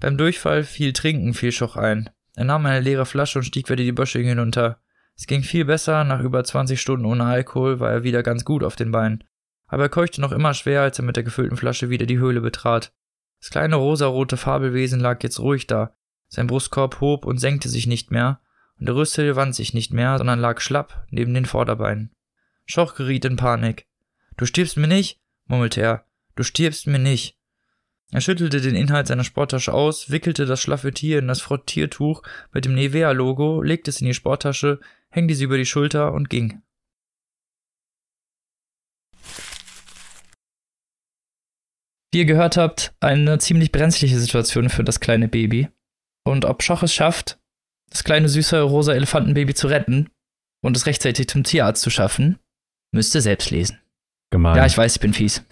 [0.00, 2.10] Beim Durchfall fiel Trinken fiel Schoch ein.
[2.34, 4.80] Er nahm eine leere Flasche und stieg wieder die Böschung hinunter.
[5.16, 8.62] Es ging viel besser, nach über 20 Stunden ohne Alkohol war er wieder ganz gut
[8.62, 9.24] auf den Beinen.
[9.66, 12.40] Aber er keuchte noch immer schwer, als er mit der gefüllten Flasche wieder die Höhle
[12.40, 12.92] betrat.
[13.40, 15.94] Das kleine rosarote Fabelwesen lag jetzt ruhig da.
[16.28, 18.40] Sein Brustkorb hob und senkte sich nicht mehr,
[18.78, 22.12] und der Rüssel wand sich nicht mehr, sondern lag schlapp neben den Vorderbeinen.
[22.66, 23.86] Schoch geriet in Panik.
[24.36, 26.05] Du stirbst mir nicht, murmelte er.
[26.36, 27.36] Du stirbst mir nicht.
[28.12, 32.22] Er schüttelte den Inhalt seiner Sporttasche aus, wickelte das schlaffe Tier in das Frottiertuch
[32.52, 34.78] mit dem Nivea-Logo, legte es in die Sporttasche,
[35.10, 36.62] hängte sie über die Schulter und ging.
[42.12, 45.68] Wie ihr gehört habt, eine ziemlich brenzliche Situation für das kleine Baby.
[46.24, 47.40] Und ob Schoch es schafft,
[47.90, 50.10] das kleine süße rosa Elefantenbaby zu retten
[50.62, 52.38] und es rechtzeitig zum Tierarzt zu schaffen,
[52.92, 53.80] müsst ihr selbst lesen.
[54.30, 54.56] Gemein.
[54.56, 55.44] Ja, ich weiß, ich bin fies.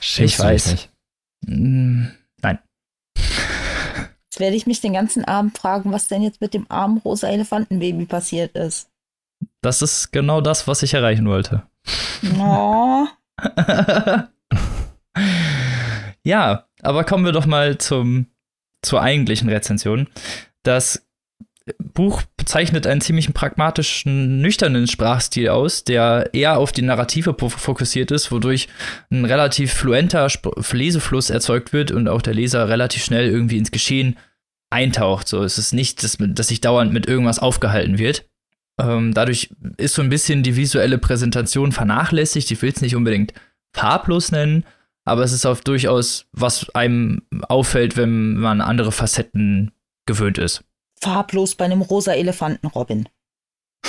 [0.00, 0.72] Schämst ich weiß.
[0.72, 0.90] nicht?
[1.46, 2.06] Mm,
[2.42, 2.58] Nein.
[3.16, 7.28] Jetzt werde ich mich den ganzen Abend fragen, was denn jetzt mit dem armen rosa
[7.28, 8.88] Elefantenbaby passiert ist.
[9.60, 11.62] Das ist genau das, was ich erreichen wollte.
[12.38, 13.06] Oh,
[16.24, 18.26] ja, aber kommen wir doch mal zum,
[18.82, 20.08] zur eigentlichen Rezension.
[20.62, 21.04] Das
[21.78, 28.32] Buch bezeichnet einen ziemlich pragmatischen, nüchternen Sprachstil aus, der eher auf die Narrative fokussiert ist,
[28.32, 28.68] wodurch
[29.10, 33.70] ein relativ fluenter Sp Lesefluss erzeugt wird und auch der Leser relativ schnell irgendwie ins
[33.70, 34.16] Geschehen
[34.70, 35.28] eintaucht.
[35.28, 38.24] So, es ist nicht, dass, dass sich dauernd mit irgendwas aufgehalten wird.
[38.80, 42.50] Ähm, dadurch ist so ein bisschen die visuelle Präsentation vernachlässigt.
[42.50, 43.34] Ich will es nicht unbedingt
[43.72, 44.64] farblos nennen,
[45.04, 49.72] aber es ist auch durchaus, was einem auffällt, wenn man andere Facetten
[50.06, 50.64] gewöhnt ist.
[51.02, 53.08] Farblos bei einem rosa Elefanten, Robin.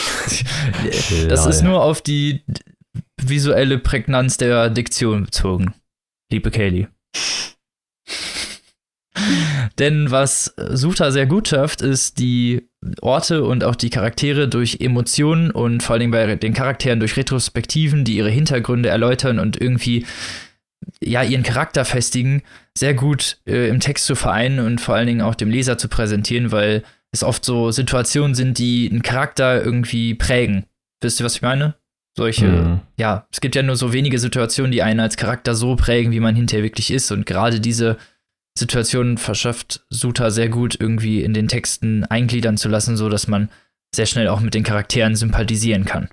[1.28, 2.44] Das ist nur auf die
[3.22, 5.74] visuelle Prägnanz der Diktion bezogen,
[6.32, 6.88] liebe Kaylee.
[9.80, 12.70] Denn was Suta sehr gut schafft, ist die
[13.02, 17.18] Orte und auch die Charaktere durch Emotionen und vor allen Dingen bei den Charakteren durch
[17.18, 20.06] Retrospektiven, die ihre Hintergründe erläutern und irgendwie
[21.02, 22.44] ja ihren Charakter festigen,
[22.78, 25.88] sehr gut äh, im Text zu vereinen und vor allen Dingen auch dem Leser zu
[25.88, 26.84] präsentieren, weil
[27.14, 30.66] es oft so Situationen sind, die einen Charakter irgendwie prägen.
[31.02, 31.76] Wisst ihr, was ich meine?
[32.18, 32.80] Solche, Mhm.
[32.98, 36.20] ja, es gibt ja nur so wenige Situationen, die einen als Charakter so prägen, wie
[36.20, 37.12] man hinterher wirklich ist.
[37.12, 37.98] Und gerade diese
[38.58, 43.50] Situationen verschafft Suta sehr gut irgendwie in den Texten eingliedern zu lassen, so dass man
[43.96, 46.10] sehr schnell auch mit den Charakteren sympathisieren kann.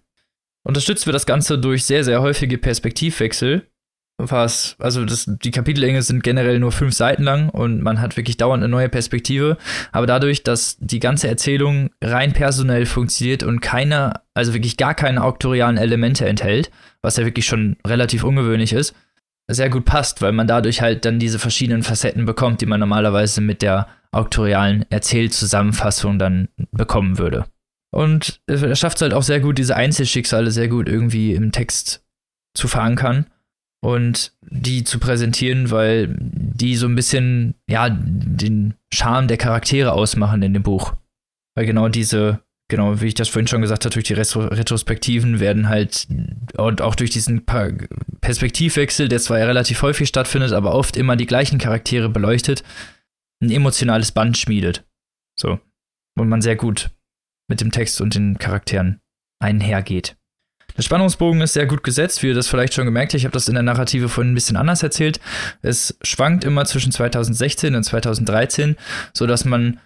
[0.66, 3.66] Unterstützt wird das Ganze durch sehr, sehr häufige Perspektivwechsel,
[4.28, 8.36] was, also das, die Kapitellänge sind generell nur fünf Seiten lang und man hat wirklich
[8.36, 9.56] dauernd eine neue Perspektive.
[9.92, 15.22] Aber dadurch, dass die ganze Erzählung rein personell funktioniert und keine, also wirklich gar keine
[15.22, 16.70] auktorialen Elemente enthält,
[17.02, 18.94] was ja wirklich schon relativ ungewöhnlich ist,
[19.48, 23.40] sehr gut passt, weil man dadurch halt dann diese verschiedenen Facetten bekommt, die man normalerweise
[23.40, 27.46] mit der auktorialen Erzählzusammenfassung dann bekommen würde.
[27.92, 32.04] Und er schafft es halt auch sehr gut, diese Einzelschicksale sehr gut irgendwie im Text
[32.54, 33.26] zu verankern
[33.82, 40.42] und die zu präsentieren, weil die so ein bisschen, ja, den Charme der Charaktere ausmachen
[40.42, 40.94] in dem Buch.
[41.56, 45.40] Weil genau diese, genau, wie ich das vorhin schon gesagt habe, durch die Retro Retrospektiven
[45.40, 46.08] werden halt
[46.56, 47.44] und auch durch diesen
[48.20, 52.62] Perspektivwechsel, der zwar ja relativ häufig stattfindet, aber oft immer die gleichen Charaktere beleuchtet,
[53.42, 54.84] ein emotionales Band schmiedet.
[55.38, 55.58] So.
[56.18, 56.90] Und man sehr gut
[57.48, 59.00] mit dem Text und den Charakteren
[59.42, 60.16] einhergeht.
[60.80, 63.18] Der Spannungsbogen ist sehr gut gesetzt, wie ihr das vielleicht schon gemerkt habt.
[63.18, 65.20] Ich habe das in der Narrative vorhin ein bisschen anders erzählt.
[65.60, 68.76] Es schwankt immer zwischen 2016 und 2013,
[69.12, 69.78] sodass man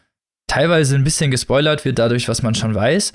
[0.47, 3.12] teilweise ein bisschen gespoilert wird dadurch, was man schon weiß,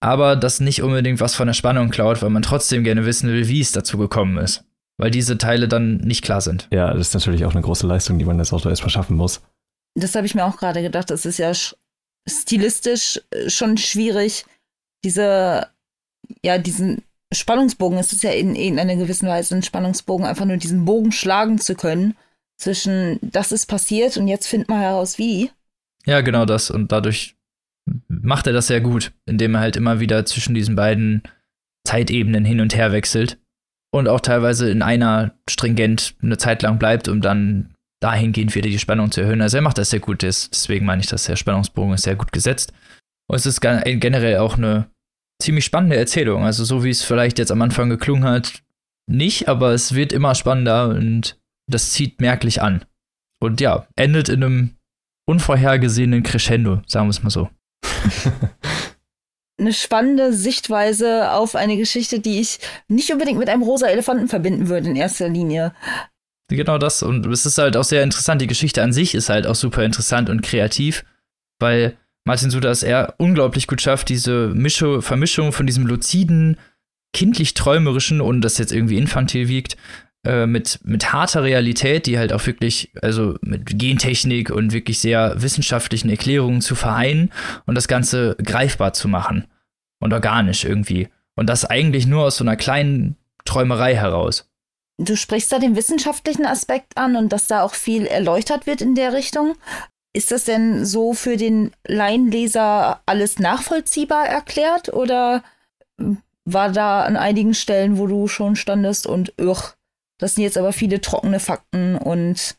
[0.00, 3.48] aber das nicht unbedingt was von der Spannung klaut, weil man trotzdem gerne wissen will,
[3.48, 4.64] wie es dazu gekommen ist.
[4.98, 6.68] Weil diese Teile dann nicht klar sind.
[6.70, 9.40] Ja, das ist natürlich auch eine große Leistung, die man als Autor erst verschaffen muss.
[9.94, 11.08] Das habe ich mir auch gerade gedacht.
[11.08, 11.50] Das ist ja
[12.28, 14.44] stilistisch äh, schon schwierig,
[15.02, 15.68] diese,
[16.42, 17.02] ja, diesen
[17.32, 21.12] Spannungsbogen, es ist ja in, in einer gewissen Weise ein Spannungsbogen, einfach nur diesen Bogen
[21.12, 22.14] schlagen zu können
[22.56, 25.50] zwischen das ist passiert und jetzt findet man heraus wie.
[26.06, 26.70] Ja, genau das.
[26.70, 27.36] Und dadurch
[28.08, 31.22] macht er das sehr gut, indem er halt immer wieder zwischen diesen beiden
[31.86, 33.38] Zeitebenen hin und her wechselt
[33.92, 38.78] und auch teilweise in einer stringent eine Zeit lang bleibt, um dann dahingehend wieder die
[38.78, 39.42] Spannung zu erhöhen.
[39.42, 42.32] Also er macht das sehr gut, deswegen meine ich, dass der Spannungsbogen ist sehr gut
[42.32, 42.72] gesetzt.
[43.28, 44.88] Und es ist generell auch eine
[45.42, 46.44] ziemlich spannende Erzählung.
[46.44, 48.62] Also so wie es vielleicht jetzt am Anfang geklungen hat,
[49.06, 52.84] nicht, aber es wird immer spannender und das zieht merklich an.
[53.40, 54.76] Und ja, endet in einem
[55.26, 57.48] unvorhergesehenen Crescendo, sagen wir es mal so.
[59.58, 64.68] eine spannende Sichtweise auf eine Geschichte, die ich nicht unbedingt mit einem rosa Elefanten verbinden
[64.68, 65.72] würde in erster Linie.
[66.48, 67.02] Genau das.
[67.02, 68.42] Und es ist halt auch sehr interessant.
[68.42, 71.04] Die Geschichte an sich ist halt auch super interessant und kreativ,
[71.58, 76.56] weil Martin Suter es eher unglaublich gut schafft, diese Mischo Vermischung von diesem luziden,
[77.12, 79.76] kindlich-träumerischen und das jetzt irgendwie infantil wiegt,
[80.24, 85.34] äh, mit, mit harter Realität, die halt auch wirklich, also mit Gentechnik und wirklich sehr
[85.42, 87.32] wissenschaftlichen Erklärungen zu vereinen
[87.66, 89.48] und das Ganze greifbar zu machen
[89.98, 91.08] und organisch irgendwie.
[91.34, 94.48] Und das eigentlich nur aus so einer kleinen Träumerei heraus.
[94.98, 98.94] Du sprichst da den wissenschaftlichen Aspekt an und dass da auch viel erläutert wird in
[98.94, 99.56] der Richtung.
[100.14, 105.42] Ist das denn so für den Laienleser alles nachvollziehbar erklärt oder
[106.44, 109.74] war da an einigen Stellen, wo du schon standest und ugh,
[110.18, 112.56] das sind jetzt aber viele trockene Fakten und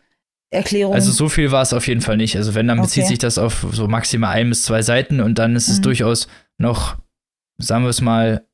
[0.49, 0.95] Erklärungen?
[0.95, 2.37] Also so viel war es auf jeden Fall nicht.
[2.37, 2.87] Also wenn, dann okay.
[2.87, 5.83] bezieht sich das auf so maximal ein bis zwei Seiten und dann ist es mhm.
[5.83, 6.27] durchaus
[6.57, 6.97] noch,
[7.57, 8.45] sagen wir es mal,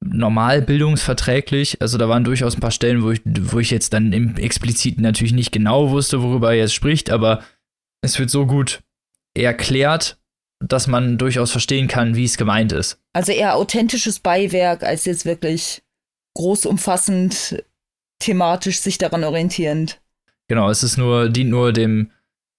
[0.00, 1.80] normal bildungsverträglich.
[1.80, 5.02] Also da waren durchaus ein paar Stellen, wo ich, wo ich jetzt dann im Expliziten
[5.02, 7.42] natürlich nicht genau wusste, worüber er jetzt spricht, aber
[8.02, 8.82] es wird so gut
[9.34, 10.18] erklärt,
[10.60, 12.98] dass man durchaus verstehen kann, wie es gemeint ist.
[13.12, 15.82] Also eher authentisches Beiwerk als jetzt wirklich
[16.34, 17.64] groß umfassend
[18.18, 20.00] thematisch sich daran orientierend.
[20.48, 22.10] Genau, es ist nur, dient nur dem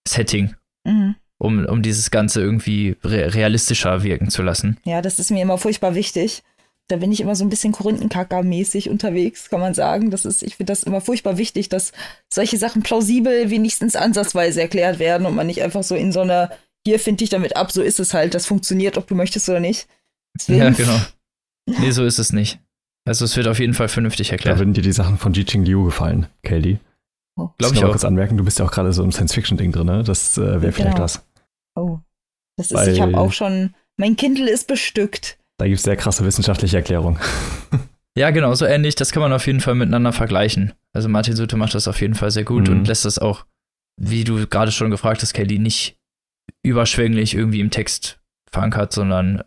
[0.08, 1.16] Setting, mhm.
[1.38, 4.78] um, um dieses Ganze irgendwie re realistischer wirken zu lassen.
[4.84, 6.44] Ja, das ist mir immer furchtbar wichtig.
[6.90, 10.12] Da bin ich immer so ein bisschen Korinthenkacker-mäßig unterwegs, kann man sagen.
[10.12, 11.94] Das ist, ich finde das immer furchtbar wichtig, dass
[12.32, 16.52] solche Sachen plausibel wenigstens ansatzweise erklärt werden und man nicht einfach so in so einer,
[16.86, 19.62] hier finde ich damit ab, so ist es halt, das funktioniert, ob du möchtest oder
[19.62, 19.88] nicht.
[20.38, 20.60] Deswegen.
[20.60, 21.00] Ja, genau.
[21.66, 22.60] Nee, so ist es nicht.
[23.06, 24.56] Also es wird auf jeden Fall vernünftig erklärt.
[24.56, 26.78] Da würden dir die Sachen von Ji-Ching Liu gefallen, Kelly.
[27.38, 27.50] Oh.
[27.58, 27.92] Glaube ich auch.
[27.92, 30.04] kurz anmerken, du bist ja auch gerade so im Science-Fiction-Ding drin, ne?
[30.04, 30.74] Das äh, wäre genau.
[30.74, 31.26] vielleicht was.
[31.76, 32.00] Oh.
[32.58, 35.38] Das ist, Weil, ich habe auch schon, mein Kindle ist bestückt.
[35.58, 37.20] Da gibt es sehr krasse wissenschaftliche Erklärungen.
[38.18, 38.96] ja, genau, so ähnlich.
[38.96, 40.74] Das kann man auf jeden Fall miteinander vergleichen.
[40.94, 42.78] Also Martin Sutte macht das auf jeden Fall sehr gut mhm.
[42.78, 43.46] und lässt das auch,
[43.98, 45.98] wie du gerade schon gefragt hast, Kelly, nicht
[46.64, 48.20] überschwänglich irgendwie im Text
[48.52, 49.44] verankert, sondern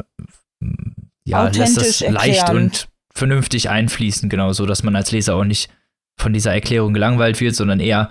[1.24, 5.70] ja, lässt das leicht und vernünftig einfließen, genau, so dass man als Leser auch nicht
[6.18, 8.10] von dieser Erklärung gelangweilt wird, sondern eher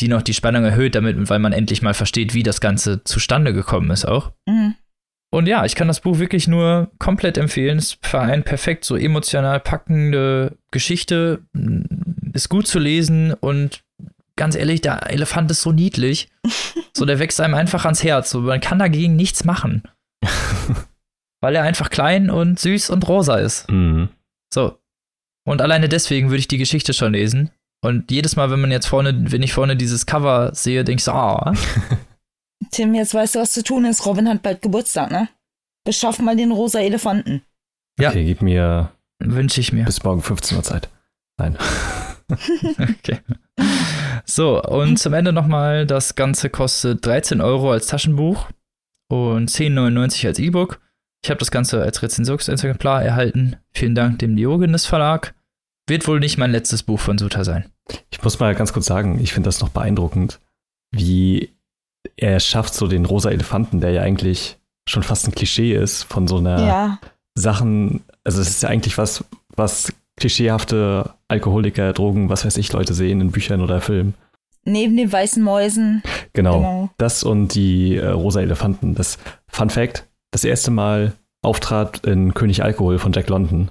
[0.00, 3.52] die noch die Spannung erhöht, damit, weil man endlich mal versteht, wie das Ganze zustande
[3.52, 4.32] gekommen ist auch.
[4.46, 4.74] Mhm.
[5.30, 7.78] Und ja, ich kann das Buch wirklich nur komplett empfehlen.
[7.78, 11.42] Es vereint perfekt so emotional packende Geschichte,
[12.32, 13.82] ist gut zu lesen und
[14.36, 16.28] ganz ehrlich, der Elefant ist so niedlich.
[16.96, 18.30] so, der wächst einem einfach ans Herz.
[18.30, 19.82] So, man kann dagegen nichts machen.
[21.40, 23.70] weil er einfach klein und süß und rosa ist.
[23.70, 24.08] Mhm.
[24.52, 24.78] So.
[25.46, 27.50] Und alleine deswegen würde ich die Geschichte schon lesen.
[27.84, 31.04] Und jedes Mal, wenn man jetzt vorne, wenn ich vorne dieses Cover sehe, denke ich
[31.04, 31.54] so, ah.
[32.70, 34.06] Tim, jetzt weißt du, was zu tun ist.
[34.06, 35.28] Robin hat bald Geburtstag, ne?
[35.84, 37.42] Beschaff mal den rosa Elefanten.
[37.98, 38.10] Ja.
[38.10, 38.92] Okay, gib mir.
[39.18, 39.84] Wünsche ich mir.
[39.84, 40.90] Bis morgen 15 Uhr Zeit.
[41.38, 41.56] Nein.
[42.78, 43.20] okay.
[44.24, 48.48] So, und zum Ende nochmal: Das Ganze kostet 13 Euro als Taschenbuch
[49.08, 50.80] und 10,99 als E-Book.
[51.24, 53.56] Ich habe das Ganze als Rezensionsexemplar erhalten.
[53.72, 55.34] Vielen Dank dem Diogenes Verlag.
[55.88, 57.70] Wird wohl nicht mein letztes Buch von Suta sein.
[58.10, 60.40] Ich muss mal ganz kurz sagen, ich finde das noch beeindruckend,
[60.90, 61.55] wie
[62.16, 64.58] er schafft so den rosa Elefanten, der ja eigentlich
[64.88, 66.98] schon fast ein Klischee ist von so einer ja.
[67.34, 69.24] Sachen, also es ist ja eigentlich was,
[69.56, 74.14] was klischeehafte Alkoholiker, Drogen, was weiß ich, Leute sehen in Büchern oder Filmen.
[74.64, 76.02] Neben den weißen Mäusen.
[76.32, 76.56] Genau.
[76.56, 76.90] genau.
[76.98, 78.94] Das und die äh, rosa Elefanten.
[78.94, 81.12] Das Fun Fact: das erste Mal
[81.42, 83.70] auftrat in König Alkohol von Jack London.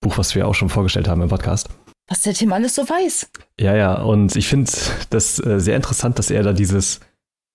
[0.00, 1.68] Buch, was wir auch schon vorgestellt haben im Podcast.
[2.08, 3.30] Was der Tim alles so weiß.
[3.60, 4.70] Ja, ja, und ich finde
[5.10, 7.00] das äh, sehr interessant, dass er da dieses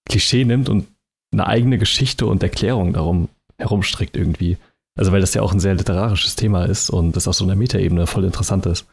[0.06, 0.88] Klischee nimmt und
[1.32, 4.58] eine eigene Geschichte und Erklärung darum herumstrickt irgendwie.
[4.98, 7.56] Also weil das ja auch ein sehr literarisches Thema ist und das auf so einer
[7.56, 8.86] Metaebene voll interessant ist.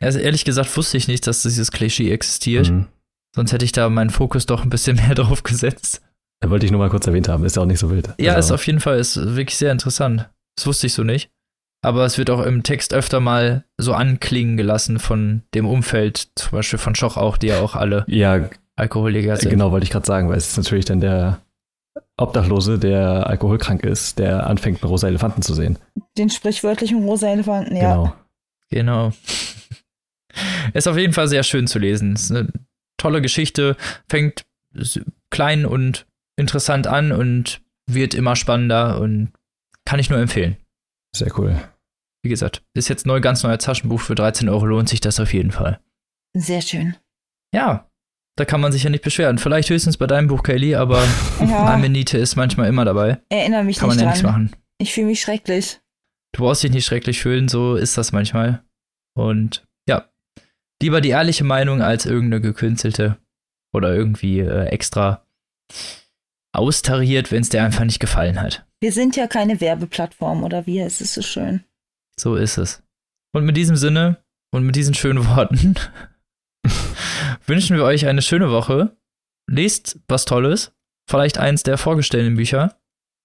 [0.00, 2.70] Also ehrlich gesagt wusste ich nicht, dass dieses Klischee existiert.
[2.70, 2.86] Mhm.
[3.34, 6.02] Sonst hätte ich da meinen Fokus doch ein bisschen mehr drauf gesetzt.
[6.40, 8.10] Da wollte ich nur mal kurz erwähnt haben, ist ja auch nicht so wild.
[8.18, 10.28] Ja, also, ist auf jeden Fall, ist wirklich sehr interessant.
[10.56, 11.30] Das wusste ich so nicht.
[11.82, 16.50] Aber es wird auch im Text öfter mal so anklingen gelassen von dem Umfeld, zum
[16.50, 19.50] Beispiel von Schoch auch, die ja auch alle ja, Alkoholiker sind.
[19.50, 21.40] Genau, wollte ich gerade sagen, weil es ist natürlich dann der
[22.18, 25.78] Obdachlose, der alkoholkrank ist, der anfängt, einen rosa Elefanten zu sehen.
[26.16, 27.94] Den sprichwörtlichen rosa Elefanten, ja.
[27.94, 28.12] Genau.
[28.70, 29.12] Genau.
[30.74, 32.14] Ist auf jeden Fall sehr schön zu lesen.
[32.14, 32.48] Ist eine
[32.98, 33.76] tolle Geschichte,
[34.08, 34.44] fängt
[35.30, 39.32] klein und interessant an und wird immer spannender und
[39.84, 40.56] kann ich nur empfehlen.
[41.14, 41.56] Sehr cool.
[42.22, 45.32] Wie gesagt, ist jetzt neu, ganz neuer Taschenbuch für 13 Euro, lohnt sich das auf
[45.32, 45.80] jeden Fall.
[46.34, 46.96] Sehr schön.
[47.54, 47.85] Ja,
[48.36, 49.38] da kann man sich ja nicht beschweren.
[49.38, 51.02] Vielleicht höchstens bei deinem Buch, Kelly, aber
[51.40, 51.74] ja.
[51.74, 53.18] Amenite ist manchmal immer dabei.
[53.30, 54.54] Erinnere mich kann nicht man ja nichts machen.
[54.78, 55.80] Ich fühle mich schrecklich.
[56.34, 58.62] Du brauchst dich nicht schrecklich fühlen, so ist das manchmal.
[59.16, 60.10] Und ja,
[60.82, 63.16] lieber die ehrliche Meinung als irgendeine gekünstelte
[63.74, 65.26] oder irgendwie äh, extra
[66.54, 68.66] austariert, wenn es dir einfach nicht gefallen hat.
[68.80, 70.80] Wir sind ja keine Werbeplattform, oder wie?
[70.80, 71.64] Es ist so schön.
[72.20, 72.82] So ist es.
[73.34, 74.18] Und mit diesem Sinne
[74.52, 75.76] und mit diesen schönen Worten
[77.46, 78.96] wünschen wir euch eine schöne Woche.
[79.48, 80.72] Lest was Tolles,
[81.08, 82.78] vielleicht eins der vorgestellten Bücher.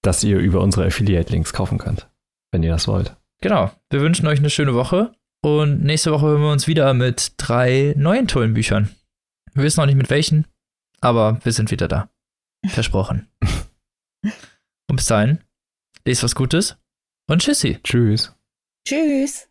[0.03, 2.09] Das ihr über unsere Affiliate-Links kaufen könnt,
[2.51, 3.15] wenn ihr das wollt.
[3.41, 3.71] Genau.
[3.89, 7.93] Wir wünschen euch eine schöne Woche und nächste Woche hören wir uns wieder mit drei
[7.97, 8.89] neuen tollen Büchern.
[9.53, 10.47] Wir wissen noch nicht mit welchen,
[11.01, 12.09] aber wir sind wieder da.
[12.67, 13.27] Versprochen.
[14.89, 15.39] und bis dahin,
[16.05, 16.77] lest was Gutes
[17.27, 17.79] und tschüssi.
[17.83, 18.33] Tschüss.
[18.87, 19.50] Tschüss.